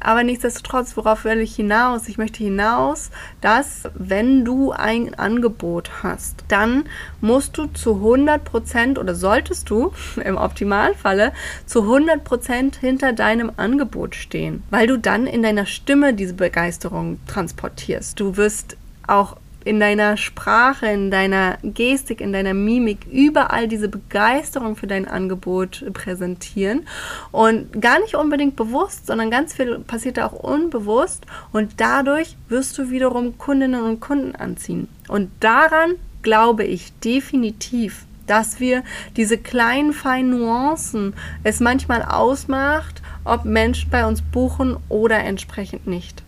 Aber 0.00 0.24
nichtsdestotrotz, 0.24 0.96
worauf 0.96 1.24
will 1.24 1.40
ich 1.40 1.54
hinaus? 1.54 2.08
Ich 2.08 2.18
möchte 2.18 2.42
hinaus, 2.42 3.10
dass 3.40 3.82
wenn 3.94 4.44
du 4.44 4.72
ein 4.72 5.14
Angebot 5.14 6.02
hast, 6.02 6.44
dann 6.48 6.84
musst 7.20 7.58
du 7.58 7.66
zu 7.66 7.96
100% 7.96 8.98
oder 8.98 9.14
solltest 9.14 9.68
du 9.70 9.92
im 10.24 10.36
Optimalfalle 10.36 11.32
zu 11.66 11.82
100% 11.82 12.78
hinter 12.78 13.12
deinem 13.12 13.52
Angebot 13.56 14.14
stehen, 14.14 14.62
weil 14.70 14.86
du 14.86 14.98
dann 14.98 15.26
in 15.26 15.42
deiner 15.42 15.66
Stimme 15.66 16.14
diese 16.14 16.34
Begeisterung 16.34 17.18
transportierst. 17.26 18.18
Du 18.18 18.36
wirst 18.36 18.76
auch 19.06 19.36
in 19.64 19.80
deiner 19.80 20.16
Sprache, 20.16 20.86
in 20.86 21.10
deiner 21.10 21.58
Gestik, 21.62 22.20
in 22.20 22.32
deiner 22.32 22.54
Mimik 22.54 23.06
überall 23.10 23.68
diese 23.68 23.88
Begeisterung 23.88 24.76
für 24.76 24.86
dein 24.86 25.06
Angebot 25.06 25.84
präsentieren 25.92 26.86
und 27.30 27.80
gar 27.80 28.00
nicht 28.00 28.14
unbedingt 28.14 28.56
bewusst, 28.56 29.06
sondern 29.06 29.30
ganz 29.30 29.54
viel 29.54 29.78
passiert 29.80 30.16
da 30.16 30.26
auch 30.26 30.32
unbewusst 30.32 31.26
und 31.52 31.80
dadurch 31.80 32.36
wirst 32.48 32.76
du 32.78 32.90
wiederum 32.90 33.38
Kundinnen 33.38 33.82
und 33.82 34.00
Kunden 34.00 34.34
anziehen. 34.34 34.88
Und 35.08 35.30
daran 35.40 35.94
glaube 36.22 36.64
ich 36.64 36.92
definitiv, 37.00 38.06
dass 38.26 38.60
wir 38.60 38.82
diese 39.16 39.38
kleinen 39.38 39.92
feinen 39.92 40.30
Nuancen 40.30 41.14
es 41.42 41.60
manchmal 41.60 42.02
ausmacht, 42.02 43.02
ob 43.24 43.44
Menschen 43.44 43.90
bei 43.90 44.06
uns 44.06 44.22
buchen 44.22 44.76
oder 44.88 45.18
entsprechend 45.18 45.86
nicht. 45.86 46.22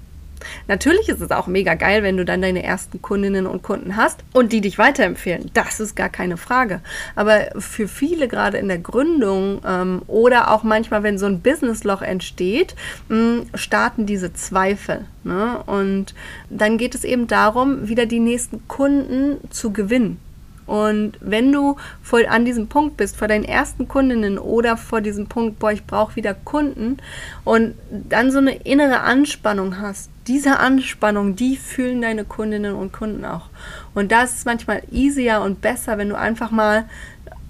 Natürlich 0.69 1.09
ist 1.09 1.21
es 1.21 1.31
auch 1.31 1.47
mega 1.47 1.75
geil, 1.75 2.03
wenn 2.03 2.17
du 2.17 2.25
dann 2.25 2.43
deine 2.43 2.63
ersten 2.63 3.03
Kundinnen 3.03 3.47
und 3.47 3.63
Kunden 3.63 3.97
hast 3.97 4.21
und 4.33 4.53
die 4.53 4.61
dich 4.61 4.79
weiterempfehlen. 4.79 5.51
Das 5.55 5.81
ist 5.81 5.95
gar 5.95 6.09
keine 6.09 6.37
Frage. 6.37 6.81
Aber 7.15 7.49
für 7.59 7.89
viele 7.89 8.29
gerade 8.29 8.59
in 8.59 8.69
der 8.69 8.79
Gründung 8.79 9.61
ähm, 9.67 10.03
oder 10.07 10.51
auch 10.51 10.63
manchmal, 10.63 11.03
wenn 11.03 11.19
so 11.19 11.27
ein 11.27 11.41
Businessloch 11.41 12.03
entsteht, 12.03 12.75
mh, 13.09 13.17
hm, 13.17 13.43
starten 13.55 14.07
diese 14.07 14.33
Zweifel. 14.33 15.07
Ne? 15.23 15.63
Und 15.67 16.15
dann 16.51 16.79
geht 16.79 16.95
es 16.95 17.05
eben 17.05 17.27
darum, 17.27 17.89
wieder 17.89 18.07
die 18.07 18.21
nächsten 18.21 18.67
Kunden 18.69 19.39
zu 19.51 19.73
gewinnen. 19.73 20.19
Und 20.67 21.19
wenn 21.21 21.53
du 21.53 21.77
vor, 22.03 22.21
an 22.29 22.45
diesem 22.45 22.69
Punkt 22.69 22.97
bist, 22.97 23.17
vor 23.17 23.29
deinen 23.29 23.45
ersten 23.45 23.87
Kundinnen 23.87 24.39
oder 24.39 24.77
vor 24.77 25.01
diesem 25.01 25.27
Punkt, 25.27 25.59
boah, 25.59 25.73
ich 25.73 25.85
brauche 25.85 26.17
wieder 26.17 26.33
Kunden 26.33 26.99
und 27.45 27.75
dann 27.91 28.31
so 28.31 28.39
eine 28.39 28.55
innere 28.63 29.01
Anspannung 29.01 29.81
hast, 29.81 30.11
diese 30.27 30.59
Anspannung, 30.59 31.37
die 31.37 31.57
fühlen 31.57 32.01
deine 32.01 32.25
Kundinnen 32.25 32.75
und 32.75 32.93
Kunden 32.93 33.25
auch. 33.25 33.49
Und 33.95 34.13
das 34.13 34.35
ist 34.35 34.47
manchmal 34.47 34.83
easier 34.91 35.41
und 35.41 35.61
besser, 35.61 35.99
wenn 35.99 36.09
du 36.09 36.19
einfach 36.19 36.51
mal 36.51 36.85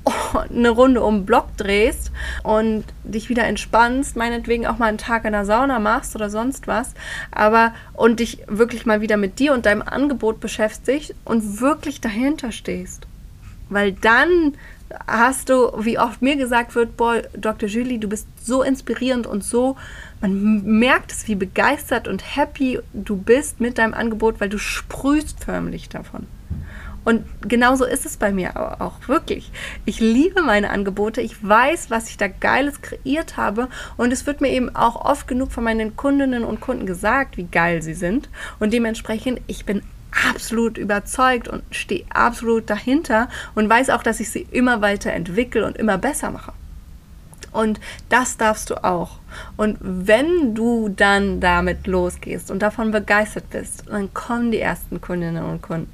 eine 0.50 0.70
Runde 0.70 1.02
um 1.02 1.20
den 1.20 1.26
Block 1.26 1.56
drehst 1.56 2.10
und 2.42 2.84
dich 3.04 3.28
wieder 3.28 3.44
entspannst, 3.44 4.16
meinetwegen 4.16 4.66
auch 4.66 4.78
mal 4.78 4.86
einen 4.86 4.98
Tag 4.98 5.24
in 5.24 5.32
der 5.32 5.44
Sauna 5.44 5.78
machst 5.78 6.14
oder 6.14 6.30
sonst 6.30 6.66
was, 6.66 6.94
aber 7.30 7.74
und 7.94 8.20
dich 8.20 8.38
wirklich 8.46 8.86
mal 8.86 9.00
wieder 9.00 9.16
mit 9.16 9.38
dir 9.38 9.52
und 9.54 9.66
deinem 9.66 9.82
Angebot 9.82 10.40
beschäftigst 10.40 11.14
und 11.24 11.60
wirklich 11.60 12.00
dahinter 12.00 12.52
stehst. 12.52 13.06
Weil 13.70 13.92
dann 13.92 14.54
hast 15.06 15.48
du, 15.48 15.72
wie 15.78 15.98
oft 15.98 16.22
mir 16.22 16.36
gesagt 16.36 16.74
wird, 16.74 16.96
boah, 16.96 17.22
Dr. 17.36 17.68
Julie, 17.68 17.98
du 17.98 18.08
bist 18.08 18.26
so 18.42 18.62
inspirierend 18.62 19.26
und 19.26 19.44
so, 19.44 19.76
man 20.20 20.62
merkt 20.62 21.12
es, 21.12 21.28
wie 21.28 21.34
begeistert 21.34 22.08
und 22.08 22.36
happy 22.36 22.80
du 22.92 23.16
bist 23.16 23.60
mit 23.60 23.78
deinem 23.78 23.94
Angebot, 23.94 24.40
weil 24.40 24.48
du 24.48 24.58
sprühst 24.58 25.44
förmlich 25.44 25.88
davon. 25.88 26.26
Und 27.04 27.24
genauso 27.42 27.84
ist 27.84 28.06
es 28.06 28.16
bei 28.16 28.32
mir 28.32 28.80
auch 28.80 29.08
wirklich. 29.08 29.52
Ich 29.84 30.00
liebe 30.00 30.42
meine 30.42 30.70
Angebote. 30.70 31.20
Ich 31.20 31.46
weiß, 31.46 31.90
was 31.90 32.08
ich 32.08 32.16
da 32.16 32.28
Geiles 32.28 32.80
kreiert 32.80 33.36
habe. 33.36 33.68
Und 33.98 34.12
es 34.12 34.26
wird 34.26 34.40
mir 34.40 34.48
eben 34.48 34.74
auch 34.74 35.04
oft 35.04 35.28
genug 35.28 35.52
von 35.52 35.64
meinen 35.64 35.96
Kundinnen 35.96 36.44
und 36.44 36.60
Kunden 36.60 36.86
gesagt, 36.86 37.36
wie 37.36 37.44
geil 37.44 37.82
sie 37.82 37.94
sind. 37.94 38.30
Und 38.58 38.72
dementsprechend, 38.72 39.40
ich 39.46 39.66
bin 39.66 39.82
absolut 40.30 40.78
überzeugt 40.78 41.48
und 41.48 41.62
stehe 41.70 42.04
absolut 42.10 42.70
dahinter 42.70 43.28
und 43.54 43.68
weiß 43.68 43.90
auch, 43.90 44.02
dass 44.02 44.20
ich 44.20 44.30
sie 44.30 44.46
immer 44.50 44.80
weiter 44.80 45.12
entwickle 45.12 45.66
und 45.66 45.76
immer 45.76 45.98
besser 45.98 46.30
mache. 46.30 46.52
Und 47.52 47.78
das 48.08 48.36
darfst 48.36 48.70
du 48.70 48.82
auch. 48.82 49.18
Und 49.56 49.78
wenn 49.80 50.54
du 50.54 50.88
dann 50.88 51.40
damit 51.40 51.86
losgehst 51.86 52.50
und 52.50 52.60
davon 52.62 52.90
begeistert 52.90 53.48
bist, 53.50 53.84
dann 53.88 54.12
kommen 54.12 54.50
die 54.50 54.58
ersten 54.58 55.00
Kundinnen 55.00 55.44
und 55.44 55.62
Kunden. 55.62 55.93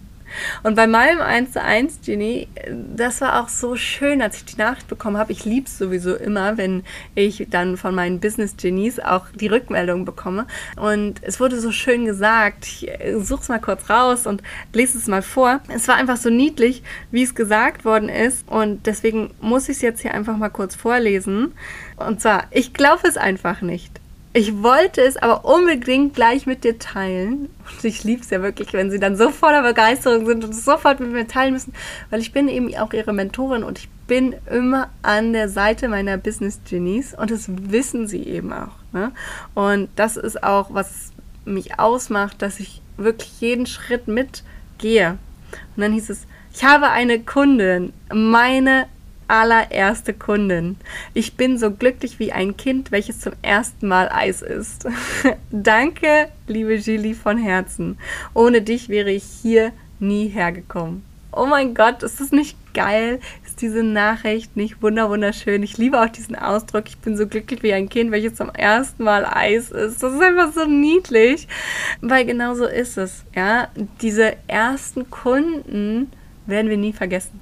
Und 0.62 0.76
bei 0.76 0.86
meinem 0.86 1.20
1 1.20 1.52
zu 1.52 1.62
1 1.62 2.00
Genie, 2.04 2.48
das 2.94 3.20
war 3.20 3.40
auch 3.40 3.48
so 3.48 3.76
schön, 3.76 4.22
als 4.22 4.36
ich 4.36 4.44
die 4.44 4.56
Nachricht 4.56 4.88
bekommen 4.88 5.16
habe. 5.16 5.32
Ich 5.32 5.44
liebe 5.44 5.66
es 5.66 5.78
sowieso 5.78 6.14
immer, 6.14 6.56
wenn 6.56 6.84
ich 7.14 7.46
dann 7.50 7.76
von 7.76 7.94
meinen 7.94 8.20
Business 8.20 8.56
Genies 8.56 9.00
auch 9.00 9.26
die 9.34 9.48
Rückmeldung 9.48 10.04
bekomme. 10.04 10.46
Und 10.76 11.22
es 11.22 11.40
wurde 11.40 11.60
so 11.60 11.72
schön 11.72 12.04
gesagt, 12.04 12.66
ich 12.66 12.90
suche 13.18 13.42
es 13.42 13.48
mal 13.48 13.60
kurz 13.60 13.90
raus 13.90 14.26
und 14.26 14.42
lese 14.72 14.98
es 14.98 15.06
mal 15.06 15.22
vor. 15.22 15.60
Es 15.68 15.88
war 15.88 15.96
einfach 15.96 16.16
so 16.16 16.30
niedlich, 16.30 16.82
wie 17.10 17.22
es 17.22 17.34
gesagt 17.34 17.84
worden 17.84 18.08
ist. 18.08 18.48
Und 18.48 18.86
deswegen 18.86 19.32
muss 19.40 19.68
ich 19.68 19.76
es 19.76 19.82
jetzt 19.82 20.00
hier 20.00 20.14
einfach 20.14 20.36
mal 20.36 20.50
kurz 20.50 20.74
vorlesen. 20.74 21.52
Und 21.96 22.20
zwar, 22.20 22.44
ich 22.50 22.72
glaube 22.72 23.06
es 23.06 23.16
einfach 23.16 23.60
nicht. 23.62 23.99
Ich 24.32 24.62
wollte 24.62 25.02
es 25.02 25.16
aber 25.16 25.44
unbedingt 25.44 26.14
gleich 26.14 26.46
mit 26.46 26.62
dir 26.62 26.78
teilen. 26.78 27.48
Und 27.64 27.84
ich 27.84 28.04
liebe 28.04 28.22
es 28.22 28.30
ja 28.30 28.42
wirklich, 28.42 28.72
wenn 28.72 28.90
sie 28.90 29.00
dann 29.00 29.16
so 29.16 29.30
voller 29.30 29.62
Begeisterung 29.62 30.24
sind 30.24 30.44
und 30.44 30.50
es 30.50 30.64
sofort 30.64 31.00
mit 31.00 31.10
mir 31.10 31.26
teilen 31.26 31.52
müssen, 31.52 31.72
weil 32.10 32.20
ich 32.20 32.32
bin 32.32 32.48
eben 32.48 32.72
auch 32.76 32.92
ihre 32.92 33.12
Mentorin 33.12 33.64
und 33.64 33.78
ich 33.80 33.88
bin 34.06 34.36
immer 34.48 34.90
an 35.02 35.32
der 35.32 35.48
Seite 35.48 35.88
meiner 35.88 36.16
Business 36.16 36.60
Genies 36.68 37.12
und 37.14 37.32
das 37.32 37.46
wissen 37.48 38.06
sie 38.06 38.22
eben 38.22 38.52
auch. 38.52 38.74
Ne? 38.92 39.10
Und 39.54 39.88
das 39.96 40.16
ist 40.16 40.44
auch, 40.44 40.72
was 40.72 41.10
mich 41.44 41.80
ausmacht, 41.80 42.40
dass 42.40 42.60
ich 42.60 42.82
wirklich 42.96 43.40
jeden 43.40 43.66
Schritt 43.66 44.06
mitgehe. 44.06 45.18
Und 45.74 45.82
dann 45.82 45.92
hieß 45.92 46.08
es, 46.08 46.26
ich 46.54 46.62
habe 46.64 46.90
eine 46.90 47.18
Kundin, 47.20 47.92
meine 48.12 48.86
allererste 49.30 50.12
Kundin. 50.12 50.76
Ich 51.14 51.36
bin 51.36 51.56
so 51.58 51.70
glücklich 51.70 52.18
wie 52.18 52.32
ein 52.32 52.56
Kind, 52.56 52.90
welches 52.90 53.20
zum 53.20 53.32
ersten 53.42 53.88
Mal 53.88 54.10
Eis 54.12 54.42
isst. 54.42 54.86
Danke, 55.50 56.28
liebe 56.46 56.74
Julie 56.74 57.14
von 57.14 57.38
Herzen. 57.38 57.98
Ohne 58.34 58.62
dich 58.62 58.88
wäre 58.88 59.10
ich 59.10 59.24
hier 59.24 59.72
nie 59.98 60.28
hergekommen. 60.28 61.04
Oh 61.32 61.46
mein 61.46 61.74
Gott, 61.74 62.02
ist 62.02 62.20
das 62.20 62.32
nicht 62.32 62.56
geil 62.74 63.20
ist 63.50 63.60
diese 63.60 63.82
Nachricht 63.82 64.56
nicht 64.56 64.82
wunderschön. 64.82 65.62
Ich 65.62 65.76
liebe 65.76 66.00
auch 66.00 66.08
diesen 66.08 66.36
Ausdruck. 66.36 66.84
Ich 66.86 66.98
bin 66.98 67.16
so 67.16 67.26
glücklich 67.26 67.62
wie 67.62 67.72
ein 67.72 67.88
Kind, 67.88 68.10
welches 68.12 68.34
zum 68.34 68.48
ersten 68.50 69.02
Mal 69.04 69.24
Eis 69.24 69.70
ist. 69.70 70.02
Das 70.02 70.12
ist 70.12 70.22
einfach 70.22 70.52
so 70.52 70.66
niedlich, 70.66 71.48
weil 72.00 72.24
genau 72.24 72.54
so 72.54 72.66
ist 72.66 72.96
es. 72.96 73.24
Ja, 73.34 73.68
diese 74.00 74.36
ersten 74.46 75.10
Kunden 75.10 76.10
werden 76.46 76.70
wir 76.70 76.76
nie 76.76 76.92
vergessen. 76.92 77.39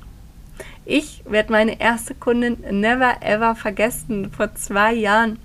Ich 0.91 1.23
werde 1.27 1.53
meine 1.53 1.79
erste 1.83 2.15
Kundin 2.15 2.57
never 2.71 3.17
ever 3.21 3.55
vergessen 3.55 4.33
vor 4.35 4.55
zwei 4.55 4.95
Jahren. 4.95 5.39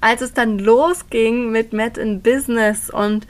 Als 0.00 0.20
es 0.20 0.32
dann 0.32 0.60
losging 0.60 1.50
mit 1.50 1.72
Met 1.72 1.98
in 1.98 2.22
Business 2.22 2.88
und 2.88 3.26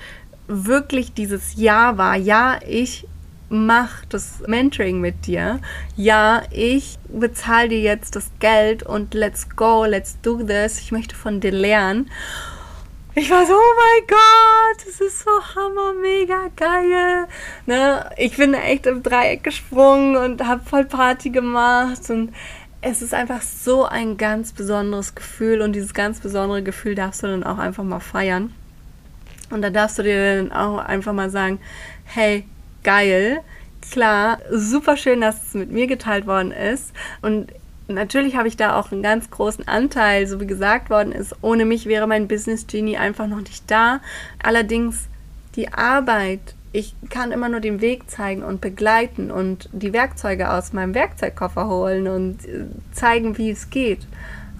wirklich 0.48 1.14
dieses 1.14 1.56
Ja 1.56 1.96
war, 1.96 2.16
ja, 2.16 2.58
ich 2.68 3.06
mach 3.48 4.04
das 4.10 4.40
Mentoring 4.46 5.00
mit 5.00 5.26
dir. 5.26 5.60
Ja, 5.96 6.42
ich 6.50 6.98
bezahle 7.08 7.70
dir 7.70 7.80
jetzt 7.80 8.14
das 8.14 8.30
Geld 8.38 8.82
und 8.82 9.14
let's 9.14 9.48
go, 9.56 9.86
let's 9.86 10.18
do 10.20 10.42
this. 10.42 10.78
Ich 10.78 10.92
möchte 10.92 11.16
von 11.16 11.40
dir 11.40 11.52
lernen. 11.52 12.10
Ich 13.14 13.30
war 13.30 13.46
so, 13.46 13.54
oh 13.54 13.74
mein 13.78 14.06
Gott, 14.08 14.91
hammer, 15.54 15.94
mega 16.00 16.48
geil. 16.56 17.26
Ne? 17.66 18.10
Ich 18.16 18.36
bin 18.36 18.54
echt 18.54 18.86
im 18.86 19.02
Dreieck 19.02 19.44
gesprungen 19.44 20.16
und 20.16 20.46
habe 20.46 20.64
voll 20.64 20.84
Party 20.84 21.30
gemacht 21.30 22.08
und 22.10 22.32
es 22.80 23.02
ist 23.02 23.14
einfach 23.14 23.42
so 23.42 23.84
ein 23.84 24.16
ganz 24.16 24.52
besonderes 24.52 25.14
Gefühl 25.14 25.60
und 25.62 25.72
dieses 25.72 25.94
ganz 25.94 26.20
besondere 26.20 26.62
Gefühl 26.62 26.94
darfst 26.94 27.22
du 27.22 27.28
dann 27.28 27.44
auch 27.44 27.58
einfach 27.58 27.84
mal 27.84 28.00
feiern. 28.00 28.52
Und 29.50 29.62
da 29.62 29.70
darfst 29.70 29.98
du 29.98 30.02
dir 30.02 30.36
dann 30.36 30.52
auch 30.52 30.78
einfach 30.78 31.12
mal 31.12 31.30
sagen, 31.30 31.60
hey, 32.04 32.44
geil, 32.82 33.40
klar, 33.90 34.38
super 34.50 34.96
schön, 34.96 35.20
dass 35.20 35.48
es 35.48 35.54
mit 35.54 35.70
mir 35.70 35.86
geteilt 35.86 36.26
worden 36.26 36.50
ist 36.52 36.92
und 37.20 37.52
natürlich 37.88 38.36
habe 38.36 38.48
ich 38.48 38.56
da 38.56 38.78
auch 38.78 38.92
einen 38.92 39.02
ganz 39.02 39.30
großen 39.30 39.66
Anteil, 39.68 40.26
so 40.26 40.40
wie 40.40 40.46
gesagt 40.46 40.90
worden 40.90 41.12
ist. 41.12 41.34
Ohne 41.42 41.64
mich 41.64 41.86
wäre 41.86 42.06
mein 42.06 42.28
Business 42.28 42.66
Genie 42.66 42.96
einfach 42.96 43.26
noch 43.26 43.40
nicht 43.40 43.70
da. 43.70 44.00
Allerdings 44.42 45.08
die 45.54 45.72
Arbeit, 45.72 46.54
ich 46.72 46.94
kann 47.10 47.32
immer 47.32 47.48
nur 47.48 47.60
den 47.60 47.80
Weg 47.80 48.10
zeigen 48.10 48.42
und 48.42 48.60
begleiten 48.60 49.30
und 49.30 49.68
die 49.72 49.92
Werkzeuge 49.92 50.50
aus 50.50 50.72
meinem 50.72 50.94
Werkzeugkoffer 50.94 51.68
holen 51.68 52.08
und 52.08 52.44
äh, 52.46 52.66
zeigen, 52.92 53.36
wie 53.36 53.50
es 53.50 53.70
geht. 53.70 54.06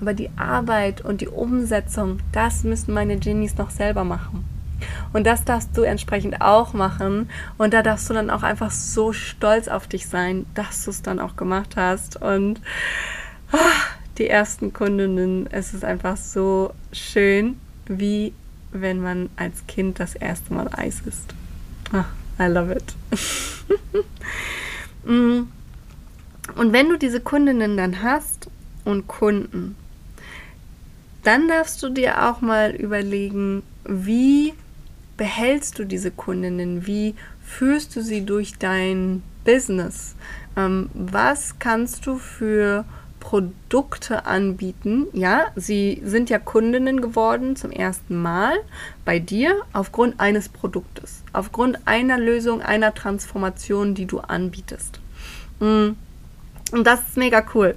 Aber 0.01 0.15
die 0.15 0.31
Arbeit 0.37 1.01
und 1.01 1.21
die 1.21 1.29
Umsetzung, 1.29 2.19
das 2.33 2.65
müssen 2.65 2.93
meine 2.93 3.17
Genies 3.17 3.57
noch 3.57 3.71
selber 3.71 4.05
machen. 4.05 4.45
Und 5.13 5.27
das 5.27 5.45
darfst 5.45 5.77
du 5.77 5.83
entsprechend 5.83 6.41
auch 6.41 6.73
machen. 6.73 7.31
Und 7.57 7.73
da 7.73 7.83
darfst 7.83 8.11
du 8.11 8.15
dann 8.15 8.31
auch 8.31 8.43
einfach 8.43 8.71
so 8.71 9.13
stolz 9.13 9.69
auf 9.69 9.87
dich 9.87 10.09
sein, 10.09 10.47
dass 10.55 10.85
du 10.85 10.91
es 10.91 11.03
dann 11.03 11.21
auch 11.21 11.37
gemacht 11.37 11.77
hast. 11.77 12.21
Und 12.21 12.61
die 14.19 14.29
ersten 14.29 14.73
Kundinnen, 14.73 15.49
es 15.51 15.73
ist 15.73 15.85
einfach 15.85 16.17
so 16.17 16.73
schön, 16.93 17.59
wie 17.87 18.33
wenn 18.73 19.01
man 19.01 19.31
als 19.37 19.67
Kind 19.67 20.01
das 20.01 20.15
erste 20.15 20.53
Mal 20.53 20.69
Eis 20.73 21.03
isst. 21.05 21.35
Oh, 21.93 22.05
I 22.43 22.47
love 22.47 22.73
it. 22.73 22.95
Mm. 25.05 25.49
und 26.55 26.73
wenn 26.73 26.89
du 26.89 26.97
diese 26.97 27.21
Kundinnen 27.21 27.77
dann 27.77 28.05
hast 28.05 28.49
und 28.85 29.09
Kunden, 29.09 29.75
dann 31.25 31.49
darfst 31.49 31.83
du 31.83 31.89
dir 31.89 32.29
auch 32.29 32.41
mal 32.41 32.71
überlegen, 32.71 33.65
wie 33.85 34.55
behältst 35.17 35.79
du 35.79 35.85
diese 35.85 36.11
Kundinnen? 36.11 36.87
Wie 36.87 37.15
führst 37.45 37.95
du 37.97 38.03
sie 38.03 38.25
durch 38.25 38.59
dein 38.59 39.23
Business? 39.45 40.15
Ähm, 40.57 40.91
was 40.95 41.59
kannst 41.59 42.07
du 42.07 42.19
für 42.19 42.85
Produkte 43.23 44.27
anbieten. 44.27 45.07
Ja, 45.13 45.47
sie 45.55 46.03
sind 46.05 46.29
ja 46.29 46.41
Kundinnen 46.41 47.01
geworden 47.01 47.55
zum 47.55 47.71
ersten 47.71 48.21
Mal 48.21 48.55
bei 49.05 49.21
dir 49.21 49.63
aufgrund 49.73 50.19
eines 50.19 50.49
Produktes, 50.49 51.23
aufgrund 51.33 51.79
einer 51.87 52.19
Lösung, 52.19 52.63
einer 52.63 52.93
Transformation, 52.93 53.95
die 53.95 54.07
du 54.07 54.19
anbietest. 54.19 54.99
Mm. 55.61 55.91
Und 56.73 56.85
das 56.85 57.01
ist 57.09 57.17
mega 57.17 57.45
cool. 57.55 57.77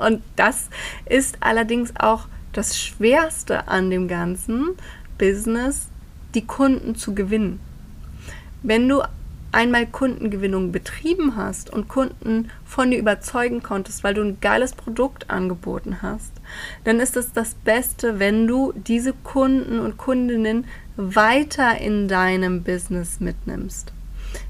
Und 0.00 0.22
das 0.36 0.68
ist 1.06 1.38
allerdings 1.40 1.92
auch 1.98 2.28
das 2.52 2.78
Schwerste 2.78 3.66
an 3.66 3.90
dem 3.90 4.06
ganzen 4.06 4.76
Business, 5.18 5.88
die 6.34 6.46
Kunden 6.46 6.94
zu 6.94 7.16
gewinnen. 7.16 7.58
Wenn 8.62 8.88
du 8.88 9.02
einmal 9.52 9.86
Kundengewinnung 9.86 10.72
betrieben 10.72 11.36
hast 11.36 11.70
und 11.70 11.88
Kunden 11.88 12.50
von 12.64 12.90
dir 12.90 12.98
überzeugen 12.98 13.62
konntest, 13.62 14.04
weil 14.04 14.14
du 14.14 14.22
ein 14.22 14.40
geiles 14.40 14.72
Produkt 14.72 15.30
angeboten 15.30 16.02
hast, 16.02 16.32
dann 16.84 17.00
ist 17.00 17.16
es 17.16 17.32
das 17.32 17.54
Beste, 17.54 18.18
wenn 18.18 18.46
du 18.46 18.72
diese 18.72 19.12
Kunden 19.12 19.78
und 19.78 19.96
Kundinnen 19.96 20.66
weiter 20.96 21.78
in 21.80 22.08
deinem 22.08 22.62
Business 22.62 23.20
mitnimmst. 23.20 23.92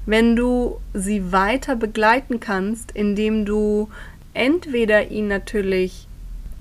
Wenn 0.05 0.35
du 0.35 0.79
sie 0.93 1.31
weiter 1.31 1.75
begleiten 1.75 2.39
kannst, 2.39 2.91
indem 2.91 3.45
du 3.45 3.89
entweder 4.33 5.09
ihnen 5.09 5.29
natürlich 5.29 6.07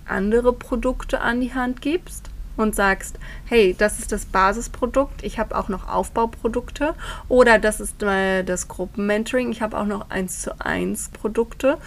andere 0.06 0.52
Produkte 0.52 1.20
an 1.20 1.40
die 1.40 1.54
Hand 1.54 1.82
gibst, 1.82 2.27
und 2.58 2.74
sagst, 2.74 3.18
hey, 3.46 3.74
das 3.78 3.98
ist 3.98 4.12
das 4.12 4.24
Basisprodukt, 4.26 5.22
ich 5.22 5.38
habe 5.38 5.56
auch 5.56 5.68
noch 5.68 5.88
Aufbauprodukte 5.88 6.94
oder 7.28 7.58
das 7.58 7.80
ist 7.80 7.96
das 8.00 8.68
Gruppenmentoring, 8.68 9.50
ich 9.50 9.62
habe 9.62 9.78
auch 9.78 9.86
noch 9.86 10.10
eins 10.10 10.42
zu 10.42 10.60
eins 10.60 11.08
Produkte. 11.08 11.78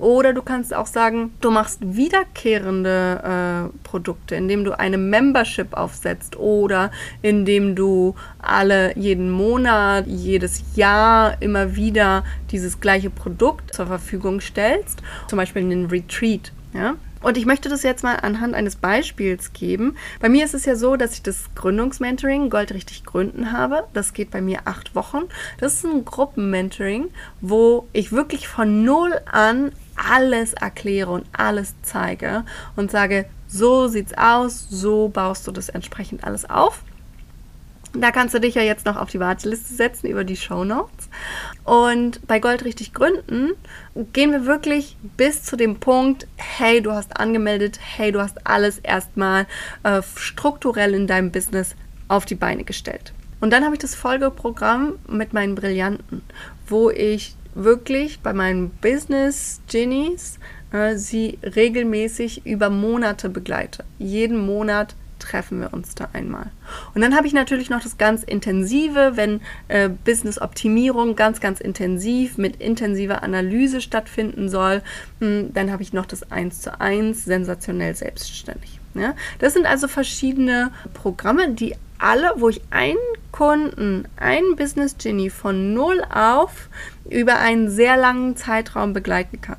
Oder 0.00 0.32
du 0.32 0.40
kannst 0.40 0.72
auch 0.72 0.86
sagen, 0.86 1.34
du 1.42 1.50
machst 1.50 1.80
wiederkehrende 1.82 3.68
äh, 3.70 3.78
Produkte, 3.86 4.34
indem 4.34 4.64
du 4.64 4.78
eine 4.78 4.96
Membership 4.96 5.74
aufsetzt 5.74 6.38
oder 6.38 6.90
indem 7.20 7.76
du 7.76 8.14
alle 8.38 8.96
jeden 8.96 9.30
Monat, 9.30 10.06
jedes 10.06 10.64
Jahr 10.74 11.36
immer 11.42 11.76
wieder 11.76 12.24
dieses 12.50 12.80
gleiche 12.80 13.10
Produkt 13.10 13.74
zur 13.74 13.88
Verfügung 13.88 14.40
stellst. 14.40 15.02
Zum 15.28 15.36
Beispiel 15.36 15.62
einen 15.62 15.86
Retreat. 15.86 16.50
Ja? 16.72 16.94
Und 17.22 17.36
ich 17.36 17.44
möchte 17.44 17.68
das 17.68 17.82
jetzt 17.82 18.02
mal 18.02 18.16
anhand 18.16 18.54
eines 18.54 18.76
Beispiels 18.76 19.52
geben. 19.52 19.96
Bei 20.20 20.28
mir 20.28 20.44
ist 20.44 20.54
es 20.54 20.64
ja 20.64 20.74
so, 20.74 20.96
dass 20.96 21.14
ich 21.14 21.22
das 21.22 21.54
Gründungsmentoring 21.54 22.48
Gold 22.48 22.72
richtig 22.72 23.04
gründen 23.04 23.52
habe. 23.52 23.84
Das 23.92 24.14
geht 24.14 24.30
bei 24.30 24.40
mir 24.40 24.60
acht 24.64 24.94
Wochen. 24.94 25.24
Das 25.58 25.74
ist 25.74 25.84
ein 25.84 26.04
Gruppenmentoring, 26.04 27.10
wo 27.40 27.88
ich 27.92 28.12
wirklich 28.12 28.48
von 28.48 28.84
null 28.84 29.12
an 29.30 29.72
alles 29.96 30.54
erkläre 30.54 31.10
und 31.10 31.26
alles 31.32 31.74
zeige 31.82 32.44
und 32.74 32.90
sage, 32.90 33.26
so 33.48 33.88
sieht's 33.88 34.16
aus, 34.16 34.66
so 34.70 35.08
baust 35.08 35.46
du 35.46 35.52
das 35.52 35.68
entsprechend 35.68 36.24
alles 36.24 36.48
auf. 36.48 36.82
Da 37.92 38.12
kannst 38.12 38.34
du 38.34 38.40
dich 38.40 38.54
ja 38.54 38.62
jetzt 38.62 38.86
noch 38.86 38.96
auf 38.96 39.10
die 39.10 39.18
Warteliste 39.18 39.74
setzen 39.74 40.06
über 40.06 40.22
die 40.22 40.36
Show 40.36 40.64
Notes. 40.64 41.08
Und 41.64 42.24
bei 42.26 42.38
Gold 42.38 42.64
richtig 42.64 42.94
gründen 42.94 43.52
gehen 44.12 44.30
wir 44.30 44.46
wirklich 44.46 44.96
bis 45.16 45.42
zu 45.42 45.56
dem 45.56 45.80
Punkt, 45.80 46.28
hey, 46.36 46.80
du 46.80 46.92
hast 46.92 47.18
angemeldet, 47.18 47.80
hey, 47.82 48.12
du 48.12 48.20
hast 48.20 48.46
alles 48.46 48.78
erstmal 48.78 49.46
äh, 49.82 50.02
strukturell 50.14 50.94
in 50.94 51.08
deinem 51.08 51.32
Business 51.32 51.74
auf 52.06 52.26
die 52.26 52.36
Beine 52.36 52.62
gestellt. 52.62 53.12
Und 53.40 53.52
dann 53.52 53.64
habe 53.64 53.74
ich 53.74 53.80
das 53.80 53.94
Folgeprogramm 53.94 54.94
mit 55.08 55.32
meinen 55.32 55.54
Brillanten, 55.54 56.22
wo 56.68 56.90
ich 56.90 57.34
wirklich 57.54 58.20
bei 58.20 58.32
meinen 58.32 58.70
Business 58.70 59.60
Genies 59.68 60.38
äh, 60.72 60.96
sie 60.96 61.38
regelmäßig 61.42 62.46
über 62.46 62.70
Monate 62.70 63.28
begleite. 63.28 63.84
Jeden 63.98 64.38
Monat 64.38 64.94
treffen 65.20 65.60
wir 65.60 65.72
uns 65.72 65.94
da 65.94 66.08
einmal. 66.12 66.46
Und 66.94 67.02
dann 67.02 67.14
habe 67.14 67.26
ich 67.26 67.32
natürlich 67.32 67.70
noch 67.70 67.82
das 67.82 67.98
ganz 67.98 68.22
Intensive, 68.22 69.12
wenn 69.14 69.40
äh, 69.68 69.88
Business-Optimierung 69.88 71.14
ganz, 71.14 71.40
ganz 71.40 71.60
intensiv 71.60 72.38
mit 72.38 72.56
intensiver 72.60 73.22
Analyse 73.22 73.80
stattfinden 73.80 74.48
soll, 74.48 74.82
mh, 75.20 75.26
hm, 75.26 75.54
dann 75.54 75.70
habe 75.70 75.82
ich 75.82 75.92
noch 75.92 76.06
das 76.06 76.30
1 76.30 76.62
zu 76.62 76.80
1 76.80 77.24
sensationell 77.24 77.94
selbstständig. 77.94 78.80
Ja? 78.94 79.14
Das 79.38 79.54
sind 79.54 79.66
also 79.66 79.88
verschiedene 79.88 80.72
Programme, 80.94 81.52
die 81.52 81.76
alle, 81.98 82.32
wo 82.36 82.48
ich 82.48 82.62
einen 82.70 82.96
Kunden, 83.30 84.08
einen 84.16 84.56
Business 84.56 84.96
Genie 84.98 85.30
von 85.30 85.74
null 85.74 86.02
auf 86.12 86.68
über 87.08 87.38
einen 87.38 87.68
sehr 87.70 87.96
langen 87.96 88.36
Zeitraum 88.36 88.92
begleiten 88.92 89.40
kann. 89.40 89.58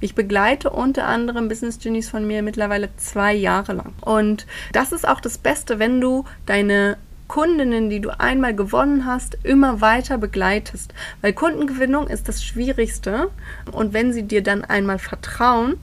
Ich 0.00 0.14
begleite 0.14 0.70
unter 0.70 1.06
anderem 1.06 1.48
Business 1.48 1.78
Genies 1.78 2.08
von 2.08 2.26
mir 2.26 2.42
mittlerweile 2.42 2.90
zwei 2.96 3.34
Jahre 3.34 3.72
lang. 3.72 3.92
Und 4.00 4.46
das 4.72 4.92
ist 4.92 5.06
auch 5.06 5.20
das 5.20 5.38
Beste, 5.38 5.78
wenn 5.78 6.00
du 6.00 6.24
deine 6.46 6.96
Kundinnen, 7.28 7.88
die 7.88 8.00
du 8.00 8.10
einmal 8.10 8.54
gewonnen 8.54 9.06
hast, 9.06 9.38
immer 9.42 9.80
weiter 9.80 10.18
begleitest. 10.18 10.92
Weil 11.22 11.32
Kundengewinnung 11.32 12.08
ist 12.08 12.28
das 12.28 12.44
Schwierigste. 12.44 13.30
Und 13.72 13.94
wenn 13.94 14.12
sie 14.12 14.24
dir 14.24 14.42
dann 14.42 14.64
einmal 14.64 14.98
vertrauen, 14.98 15.78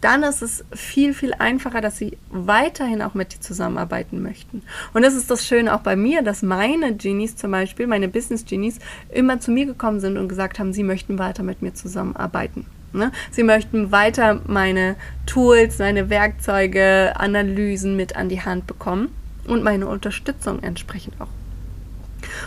dann 0.00 0.22
ist 0.22 0.42
es 0.42 0.64
viel, 0.72 1.12
viel 1.12 1.34
einfacher, 1.34 1.80
dass 1.80 1.98
sie 1.98 2.16
weiterhin 2.30 3.02
auch 3.02 3.14
mit 3.14 3.34
dir 3.34 3.40
zusammenarbeiten 3.40 4.22
möchten. 4.22 4.62
Und 4.94 5.02
das 5.02 5.14
ist 5.14 5.30
das 5.30 5.46
Schöne 5.46 5.74
auch 5.74 5.80
bei 5.80 5.96
mir, 5.96 6.22
dass 6.22 6.42
meine 6.42 6.94
Genies 6.94 7.36
zum 7.36 7.50
Beispiel, 7.50 7.86
meine 7.86 8.08
Business 8.08 8.44
Genies, 8.44 8.78
immer 9.10 9.40
zu 9.40 9.50
mir 9.50 9.66
gekommen 9.66 10.00
sind 10.00 10.16
und 10.16 10.28
gesagt 10.28 10.58
haben, 10.58 10.72
sie 10.72 10.84
möchten 10.84 11.18
weiter 11.18 11.42
mit 11.42 11.62
mir 11.62 11.74
zusammenarbeiten. 11.74 12.64
Ne? 12.92 13.12
Sie 13.30 13.42
möchten 13.42 13.92
weiter 13.92 14.40
meine 14.46 14.96
Tools, 15.26 15.78
meine 15.78 16.10
Werkzeuge, 16.10 17.12
Analysen 17.16 17.96
mit 17.96 18.16
an 18.16 18.28
die 18.28 18.42
Hand 18.42 18.66
bekommen 18.66 19.08
und 19.46 19.62
meine 19.62 19.86
Unterstützung 19.86 20.62
entsprechend 20.62 21.20
auch. 21.20 21.28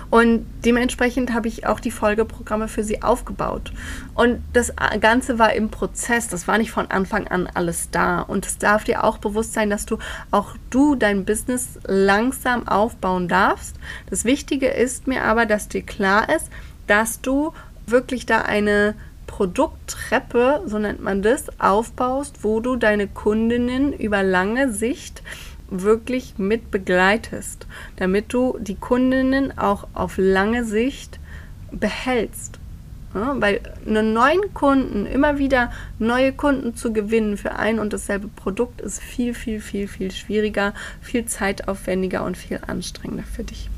Und 0.10 0.45
dementsprechend 0.65 1.34
habe 1.34 1.47
ich 1.47 1.65
auch 1.65 1.80
die 1.80 1.91
Folgeprogramme 1.91 2.67
für 2.67 2.84
sie 2.84 3.01
aufgebaut. 3.01 3.71
Und 4.13 4.43
das 4.54 4.73
Ganze 4.99 5.39
war 5.39 5.54
im 5.54 5.69
Prozess, 5.69 6.27
das 6.27 6.47
war 6.47 6.58
nicht 6.58 6.71
von 6.71 6.91
Anfang 6.91 7.27
an 7.27 7.47
alles 7.54 7.89
da. 7.91 8.21
Und 8.21 8.45
es 8.45 8.58
darf 8.58 8.84
dir 8.84 9.04
auch 9.04 9.17
bewusst 9.17 9.54
sein, 9.54 9.69
dass 9.69 9.86
du 9.86 9.97
auch 10.30 10.56
du 10.69 10.95
dein 10.95 11.25
Business 11.25 11.80
langsam 11.86 12.67
aufbauen 12.67 13.27
darfst. 13.27 13.75
Das 14.10 14.25
Wichtige 14.25 14.67
ist 14.67 15.08
mir 15.08 15.23
aber, 15.23 15.45
dass 15.45 15.67
dir 15.67 15.84
klar 15.84 16.27
ist, 16.34 16.49
dass 16.88 17.21
du 17.21 17.54
wirklich 17.88 18.25
da 18.25 18.41
eine 18.41 18.95
Produkttreppe, 19.32 20.62
so 20.65 20.78
nennt 20.78 21.02
man 21.02 21.22
das, 21.22 21.46
aufbaust, 21.58 22.44
wo 22.44 22.60
du 22.60 22.76
deine 22.76 23.08
Kundinnen 23.08 23.94
über 23.94 24.24
lange 24.24 24.74
Sicht 24.74 25.24
wirklich 25.70 26.38
mit 26.38 26.70
begleitest, 26.70 27.65
damit 27.96 28.34
du 28.34 28.58
die 28.60 28.76
Kundinnen 28.76 29.58
auch 29.58 29.88
auf 29.94 30.15
lange 30.17 30.65
Sicht 30.65 31.17
behältst. 31.72 32.60
Ja, 33.15 33.36
weil 33.39 33.62
einen 33.88 34.12
neuen 34.12 34.54
Kunden, 34.54 35.06
immer 35.06 35.38
wieder 35.38 35.72
neue 35.98 36.34
Kunden 36.34 36.76
zu 36.76 36.91
gewinnen 36.91 37.38
für 37.38 37.56
ein 37.56 37.80
und 37.80 37.94
dasselbe 37.94 38.28
Produkt 38.28 38.82
ist 38.82 39.00
viel, 39.00 39.34
viel, 39.34 39.62
viel, 39.62 39.88
viel 39.88 40.12
schwieriger, 40.12 40.74
viel 41.02 41.26
zeitaufwendiger 41.26 42.26
und 42.26 42.36
viel 42.36 42.60
anstrengender 42.67 43.24
für 43.24 43.46
dich. 43.46 43.70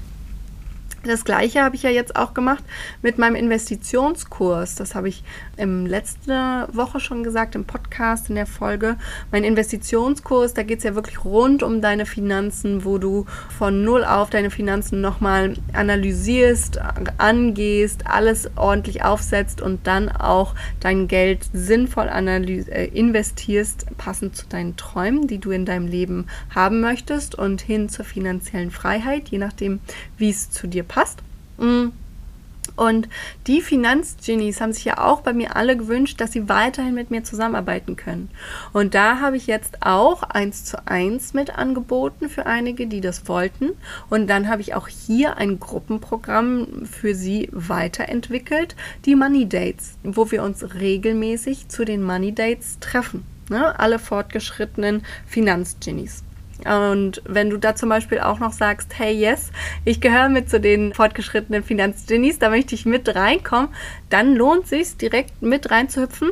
Das 1.06 1.26
gleiche 1.26 1.62
habe 1.62 1.76
ich 1.76 1.84
ja 1.84 1.90
jetzt 1.90 2.16
auch 2.16 2.34
gemacht 2.34 2.64
mit 3.02 3.18
meinem 3.18 3.36
Investitionskurs. 3.36 4.76
Das 4.76 4.96
habe 4.96 5.10
ich 5.10 5.26
im 5.58 5.86
letzte 5.86 6.70
Woche 6.72 7.02
schon 7.02 7.24
gesagt, 7.24 7.56
im 7.56 7.66
Podcast, 7.66 8.30
in 8.30 8.36
der 8.36 8.46
Folge. 8.46 8.96
Mein 9.30 9.44
Investitionskurs, 9.44 10.54
da 10.54 10.64
geht 10.64 10.78
es 10.78 10.86
ja 10.86 10.96
wirklich 10.96 11.26
rund 11.26 11.62
um 11.62 11.82
deine 11.82 12.06
Finanzen, 12.06 12.86
wo 12.86 13.00
du 13.00 13.26
von 13.50 13.84
null 13.84 14.06
auf 14.06 14.30
deine 14.30 14.50
Finanzen 14.50 15.02
nochmal 15.02 15.56
analysierst, 15.74 16.80
angehst, 17.18 18.08
alles 18.08 18.50
ordentlich 18.56 19.04
aufsetzt 19.04 19.60
und 19.60 19.86
dann 19.86 20.08
auch 20.08 20.56
dein 20.80 21.10
Geld 21.10 21.46
sinnvoll 21.52 22.08
äh, 22.08 22.86
investierst, 22.94 23.88
passend 23.98 24.38
zu 24.38 24.48
deinen 24.48 24.78
Träumen, 24.78 25.28
die 25.28 25.40
du 25.40 25.52
in 25.52 25.66
deinem 25.66 25.88
Leben 25.88 26.28
haben 26.56 26.80
möchtest 26.80 27.36
und 27.36 27.60
hin 27.60 27.90
zur 27.90 28.06
finanziellen 28.06 28.72
Freiheit, 28.72 29.28
je 29.28 29.38
nachdem, 29.38 29.82
wie 30.18 30.30
es 30.30 30.50
zu 30.50 30.68
dir 30.68 30.84
passt. 30.84 30.93
Mm. 31.58 31.90
Und 32.76 33.08
die 33.46 33.62
Finanzgenies 33.62 34.60
haben 34.60 34.74
sich 34.74 34.86
ja 34.86 34.98
auch 34.98 35.22
bei 35.22 35.34
mir 35.34 35.56
alle 35.56 35.78
gewünscht, 35.78 36.20
dass 36.20 36.32
sie 36.32 36.50
weiterhin 36.50 36.96
mit 36.96 37.12
mir 37.12 37.24
zusammenarbeiten 37.24 37.96
können. 37.96 38.30
Und 38.72 38.96
da 38.96 39.20
habe 39.20 39.38
ich 39.38 39.46
jetzt 39.46 39.86
auch 39.86 40.24
eins 40.24 40.66
zu 40.66 40.88
eins 40.88 41.34
mit 41.34 41.56
angeboten 41.56 42.30
für 42.30 42.46
einige, 42.48 42.88
die 42.88 43.02
das 43.02 43.28
wollten. 43.28 43.72
Und 44.10 44.28
dann 44.28 44.48
habe 44.48 44.62
ich 44.62 44.74
auch 44.74 44.88
hier 44.88 45.38
ein 45.38 45.60
Gruppenprogramm 45.60 46.86
für 46.86 47.14
sie 47.14 47.50
weiterentwickelt, 47.52 48.76
die 49.06 49.16
Money 49.16 49.48
Dates, 49.48 49.98
wo 50.02 50.32
wir 50.32 50.42
uns 50.42 50.74
regelmäßig 50.74 51.68
zu 51.68 51.86
den 51.86 52.02
Money 52.02 52.34
Dates 52.34 52.80
treffen. 52.80 53.24
Ne? 53.50 53.78
Alle 53.80 54.00
fortgeschrittenen 54.00 55.04
Finanzgenies. 55.28 56.24
Und 56.66 57.22
wenn 57.26 57.50
du 57.50 57.58
da 57.58 57.76
zum 57.76 57.90
Beispiel 57.90 58.20
auch 58.20 58.40
noch 58.40 58.54
sagst, 58.54 58.98
hey, 58.98 59.14
yes, 59.14 59.52
ich 59.86 60.02
gehöre 60.02 60.30
mit 60.30 60.50
zu 60.50 60.60
den 60.60 60.94
fortgeschrittenen 60.94 61.64
Finanzgenies, 61.64 62.40
da 62.40 62.50
möchte 62.50 62.76
ich 62.76 62.86
mit 62.86 63.14
reinkommen, 63.16 63.70
dann 64.10 64.36
lohnt 64.36 64.68
sich 64.68 64.98
direkt 64.98 65.42
mit 65.42 65.72
reinzuhüpfen. 65.72 66.32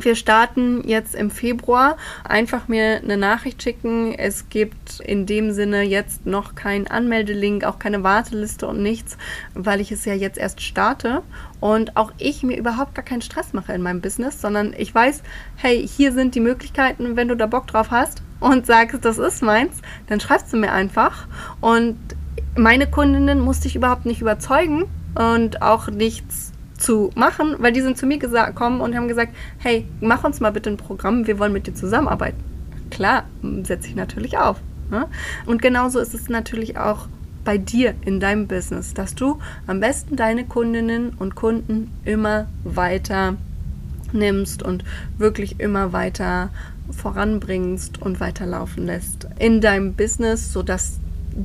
Wir 0.00 0.14
starten 0.14 0.86
jetzt 0.86 1.14
im 1.14 1.30
Februar. 1.30 1.96
Einfach 2.22 2.68
mir 2.68 2.98
eine 2.98 3.16
Nachricht 3.16 3.62
schicken. 3.62 4.14
Es 4.14 4.48
gibt 4.48 5.00
in 5.00 5.26
dem 5.26 5.52
Sinne 5.52 5.82
jetzt 5.82 6.24
noch 6.24 6.54
keinen 6.54 6.86
Anmeldelink, 6.86 7.64
auch 7.64 7.78
keine 7.78 8.04
Warteliste 8.04 8.66
und 8.68 8.82
nichts, 8.82 9.16
weil 9.54 9.80
ich 9.80 9.90
es 9.90 10.04
ja 10.04 10.14
jetzt 10.14 10.38
erst 10.38 10.60
starte 10.60 11.22
und 11.60 11.96
auch 11.96 12.12
ich 12.18 12.42
mir 12.42 12.56
überhaupt 12.56 12.94
gar 12.94 13.04
keinen 13.04 13.22
Stress 13.22 13.52
mache 13.52 13.72
in 13.72 13.82
meinem 13.82 14.00
Business, 14.00 14.40
sondern 14.40 14.74
ich 14.76 14.94
weiß, 14.94 15.22
hey, 15.56 15.86
hier 15.86 16.12
sind 16.12 16.34
die 16.34 16.40
Möglichkeiten, 16.40 17.16
wenn 17.16 17.28
du 17.28 17.34
da 17.34 17.46
Bock 17.46 17.66
drauf 17.66 17.90
hast, 17.90 18.22
und 18.40 18.66
sagst, 18.66 19.04
das 19.04 19.18
ist 19.18 19.42
meins, 19.42 19.80
dann 20.06 20.20
schreibst 20.20 20.52
du 20.52 20.56
mir 20.56 20.72
einfach. 20.72 21.26
Und 21.60 21.96
meine 22.56 22.86
Kundinnen 22.86 23.40
musste 23.40 23.68
ich 23.68 23.76
überhaupt 23.76 24.06
nicht 24.06 24.20
überzeugen 24.20 24.84
und 25.14 25.62
auch 25.62 25.88
nichts 25.88 26.52
zu 26.76 27.10
machen, 27.14 27.56
weil 27.58 27.72
die 27.72 27.80
sind 27.80 27.98
zu 27.98 28.06
mir 28.06 28.18
gekommen 28.18 28.80
und 28.80 28.94
haben 28.94 29.08
gesagt, 29.08 29.34
hey, 29.58 29.86
mach 30.00 30.24
uns 30.24 30.40
mal 30.40 30.52
bitte 30.52 30.70
ein 30.70 30.76
Programm, 30.76 31.26
wir 31.26 31.38
wollen 31.38 31.52
mit 31.52 31.66
dir 31.66 31.74
zusammenarbeiten. 31.74 32.42
Klar, 32.90 33.24
setze 33.62 33.88
ich 33.88 33.96
natürlich 33.96 34.38
auf. 34.38 34.58
Ne? 34.90 35.06
Und 35.46 35.60
genauso 35.60 35.98
ist 35.98 36.14
es 36.14 36.28
natürlich 36.28 36.78
auch 36.78 37.08
bei 37.44 37.58
dir 37.58 37.94
in 38.04 38.20
deinem 38.20 38.46
Business, 38.46 38.94
dass 38.94 39.14
du 39.14 39.38
am 39.66 39.80
besten 39.80 40.16
deine 40.16 40.44
Kundinnen 40.44 41.10
und 41.18 41.34
Kunden 41.34 41.90
immer 42.04 42.46
weiter 42.64 43.36
nimmst 44.12 44.62
und 44.62 44.84
wirklich 45.18 45.60
immer 45.60 45.92
weiter 45.92 46.50
voranbringst 46.90 48.00
und 48.00 48.20
weiterlaufen 48.20 48.86
lässt 48.86 49.28
in 49.38 49.60
deinem 49.60 49.94
Business, 49.94 50.52
sodass 50.52 50.98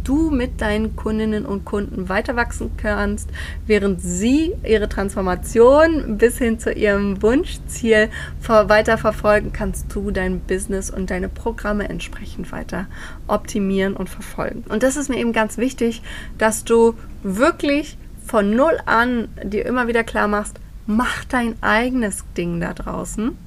du 0.04 0.32
mit 0.32 0.62
deinen 0.62 0.96
Kundinnen 0.96 1.46
und 1.46 1.66
Kunden 1.66 2.10
weiter 2.10 2.36
wachsen 2.36 2.72
kannst, 2.78 3.30
während 3.68 4.02
sie 4.02 4.54
ihre 4.64 4.90
Transformation 4.90 6.18
bis 6.18 6.38
hin 6.38 6.60
zu 6.60 6.72
ihrem 6.72 7.22
Wunschziel 7.22 8.10
weiter 8.42 8.98
verfolgen, 8.98 9.54
kannst 9.54 9.94
du 9.94 10.12
dein 10.12 10.40
Business 10.40 10.90
und 10.90 11.12
deine 11.12 11.30
Programme 11.30 11.90
entsprechend 11.90 12.52
weiter 12.52 12.88
optimieren 13.28 13.96
und 13.96 14.10
verfolgen. 14.10 14.64
Und 14.70 14.84
das 14.84 14.96
ist 14.96 15.10
mir 15.10 15.18
eben 15.18 15.34
ganz 15.34 15.58
wichtig, 15.58 16.02
dass 16.38 16.64
du 16.64 16.96
wirklich 17.22 17.98
von 18.26 18.56
null 18.56 18.78
an 18.86 19.28
dir 19.44 19.66
immer 19.66 19.88
wieder 19.88 20.04
klar 20.04 20.28
machst, 20.28 20.60
mach 20.86 21.24
dein 21.26 21.62
eigenes 21.62 22.24
Ding 22.36 22.60
da 22.60 22.74
draußen 22.74 23.38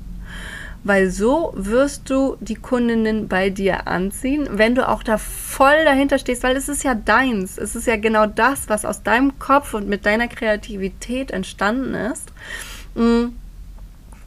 weil 0.87 1.11
so 1.11 1.53
wirst 1.57 2.09
du 2.11 2.37
die 2.39 2.55
Kundinnen 2.55 3.27
bei 3.27 3.51
dir 3.51 3.89
anziehen, 3.89 4.47
wenn 4.53 4.77
du 4.77 4.89
auch 4.89 5.03
da 5.03 5.19
voll 5.19 5.85
dahinter 5.85 6.17
stehst, 6.19 6.45
weil 6.45 6.57
es 6.57 6.69
ist 6.69 6.85
ja 6.85 6.95
deins. 6.95 7.59
Es 7.59 7.75
ist 7.75 7.89
ja 7.89 7.97
genau 7.97 8.27
das, 8.27 8.69
was 8.69 8.85
aus 8.85 9.03
deinem 9.03 9.37
Kopf 9.41 9.75
und 9.75 9.89
mit 9.89 10.07
deiner 10.07 10.29
Kreativität 10.29 11.33
entstanden 11.33 11.95
ist. 11.95 12.31
Mm. 12.95 13.35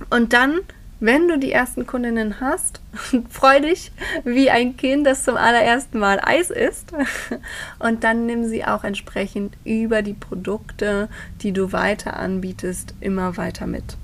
Und 0.09 0.33
dann, 0.33 0.59
wenn 0.99 1.29
du 1.29 1.39
die 1.39 1.53
ersten 1.53 1.87
Kundinnen 1.87 2.41
hast, 2.41 2.81
freu 3.29 3.61
dich 3.61 3.93
wie 4.25 4.49
ein 4.49 4.75
Kind, 4.75 5.07
das 5.07 5.23
zum 5.23 5.37
allerersten 5.37 5.97
Mal 5.97 6.19
Eis 6.21 6.49
isst. 6.49 6.91
Und 7.79 8.03
dann 8.03 8.25
nimm 8.25 8.43
sie 8.43 8.65
auch 8.65 8.83
entsprechend 8.83 9.55
über 9.63 10.01
die 10.01 10.13
Produkte, 10.13 11.07
die 11.41 11.53
du 11.53 11.71
weiter 11.71 12.17
anbietest, 12.17 12.95
immer 12.99 13.37
weiter 13.37 13.65
mit. 13.65 13.95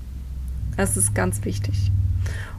Das 0.78 0.96
ist 0.96 1.14
ganz 1.14 1.44
wichtig. 1.44 1.92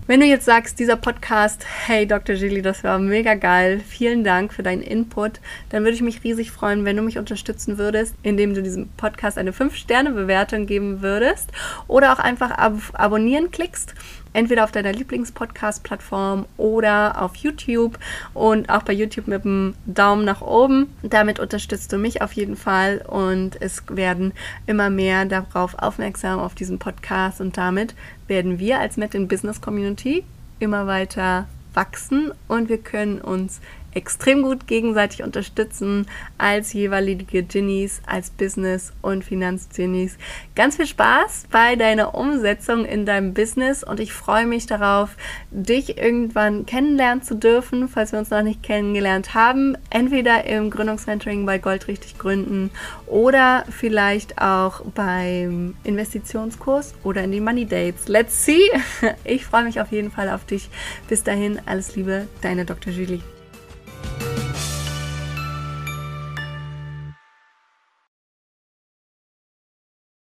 Wenn 0.08 0.20
du 0.20 0.26
jetzt 0.26 0.44
sagst, 0.44 0.78
dieser 0.78 0.94
Podcast, 0.94 1.66
hey 1.86 2.06
Dr. 2.06 2.36
Gilly, 2.36 2.62
das 2.62 2.84
war 2.84 2.96
mega 3.00 3.34
geil, 3.34 3.80
vielen 3.80 4.22
Dank 4.22 4.52
für 4.52 4.62
deinen 4.62 4.82
Input, 4.82 5.40
dann 5.70 5.82
würde 5.82 5.96
ich 5.96 6.00
mich 6.00 6.22
riesig 6.22 6.52
freuen, 6.52 6.84
wenn 6.84 6.96
du 6.96 7.02
mich 7.02 7.18
unterstützen 7.18 7.76
würdest, 7.76 8.14
indem 8.22 8.54
du 8.54 8.62
diesem 8.62 8.88
Podcast 8.90 9.36
eine 9.36 9.50
5-Sterne-Bewertung 9.50 10.66
geben 10.66 11.02
würdest 11.02 11.50
oder 11.88 12.12
auch 12.12 12.20
einfach 12.20 12.52
ab 12.52 12.74
abonnieren 12.92 13.50
klickst 13.50 13.94
entweder 14.36 14.64
auf 14.64 14.70
deiner 14.70 14.92
Lieblingspodcast-Plattform 14.92 16.44
oder 16.58 17.22
auf 17.22 17.36
YouTube 17.36 17.98
und 18.34 18.68
auch 18.68 18.82
bei 18.82 18.92
YouTube 18.92 19.26
mit 19.28 19.44
dem 19.44 19.74
Daumen 19.86 20.26
nach 20.26 20.42
oben. 20.42 20.94
Damit 21.02 21.40
unterstützt 21.40 21.90
du 21.92 21.96
mich 21.96 22.20
auf 22.20 22.32
jeden 22.34 22.56
Fall 22.56 23.02
und 23.08 23.60
es 23.62 23.82
werden 23.88 24.34
immer 24.66 24.90
mehr 24.90 25.24
darauf 25.24 25.78
aufmerksam 25.78 26.38
auf 26.38 26.54
diesen 26.54 26.78
Podcast 26.78 27.40
und 27.40 27.56
damit 27.56 27.94
werden 28.28 28.58
wir 28.58 28.78
als 28.78 28.98
Met 28.98 29.14
in 29.14 29.26
Business 29.26 29.62
Community 29.62 30.22
immer 30.58 30.86
weiter 30.86 31.48
wachsen 31.72 32.30
und 32.46 32.68
wir 32.68 32.78
können 32.78 33.20
uns 33.20 33.60
extrem 33.96 34.42
gut 34.42 34.66
gegenseitig 34.66 35.22
unterstützen 35.22 36.06
als 36.36 36.74
jeweilige 36.74 37.42
Genies, 37.42 38.02
als 38.06 38.30
Business- 38.30 38.92
und 39.00 39.24
Finanzgenies. 39.24 40.18
Ganz 40.54 40.76
viel 40.76 40.86
Spaß 40.86 41.46
bei 41.50 41.76
deiner 41.76 42.14
Umsetzung 42.14 42.84
in 42.84 43.06
deinem 43.06 43.32
Business 43.32 43.82
und 43.82 43.98
ich 43.98 44.12
freue 44.12 44.46
mich 44.46 44.66
darauf, 44.66 45.16
dich 45.50 45.96
irgendwann 45.96 46.66
kennenlernen 46.66 47.22
zu 47.22 47.34
dürfen, 47.34 47.88
falls 47.88 48.12
wir 48.12 48.18
uns 48.18 48.30
noch 48.30 48.42
nicht 48.42 48.62
kennengelernt 48.62 49.34
haben. 49.34 49.78
Entweder 49.88 50.44
im 50.44 50.70
Gründungsmentoring 50.70 51.46
bei 51.46 51.56
Gold 51.58 51.88
richtig 51.88 52.18
gründen 52.18 52.70
oder 53.06 53.64
vielleicht 53.70 54.38
auch 54.38 54.82
beim 54.94 55.74
Investitionskurs 55.84 56.94
oder 57.02 57.24
in 57.24 57.32
die 57.32 57.40
Money 57.40 57.64
Dates. 57.64 58.08
Let's 58.08 58.44
see! 58.44 58.60
Ich 59.24 59.46
freue 59.46 59.64
mich 59.64 59.80
auf 59.80 59.92
jeden 59.92 60.10
Fall 60.10 60.28
auf 60.28 60.44
dich. 60.44 60.68
Bis 61.08 61.22
dahin, 61.24 61.60
alles 61.66 61.96
Liebe, 61.96 62.28
deine 62.42 62.64
Dr. 62.64 62.92
Julie. 62.92 63.35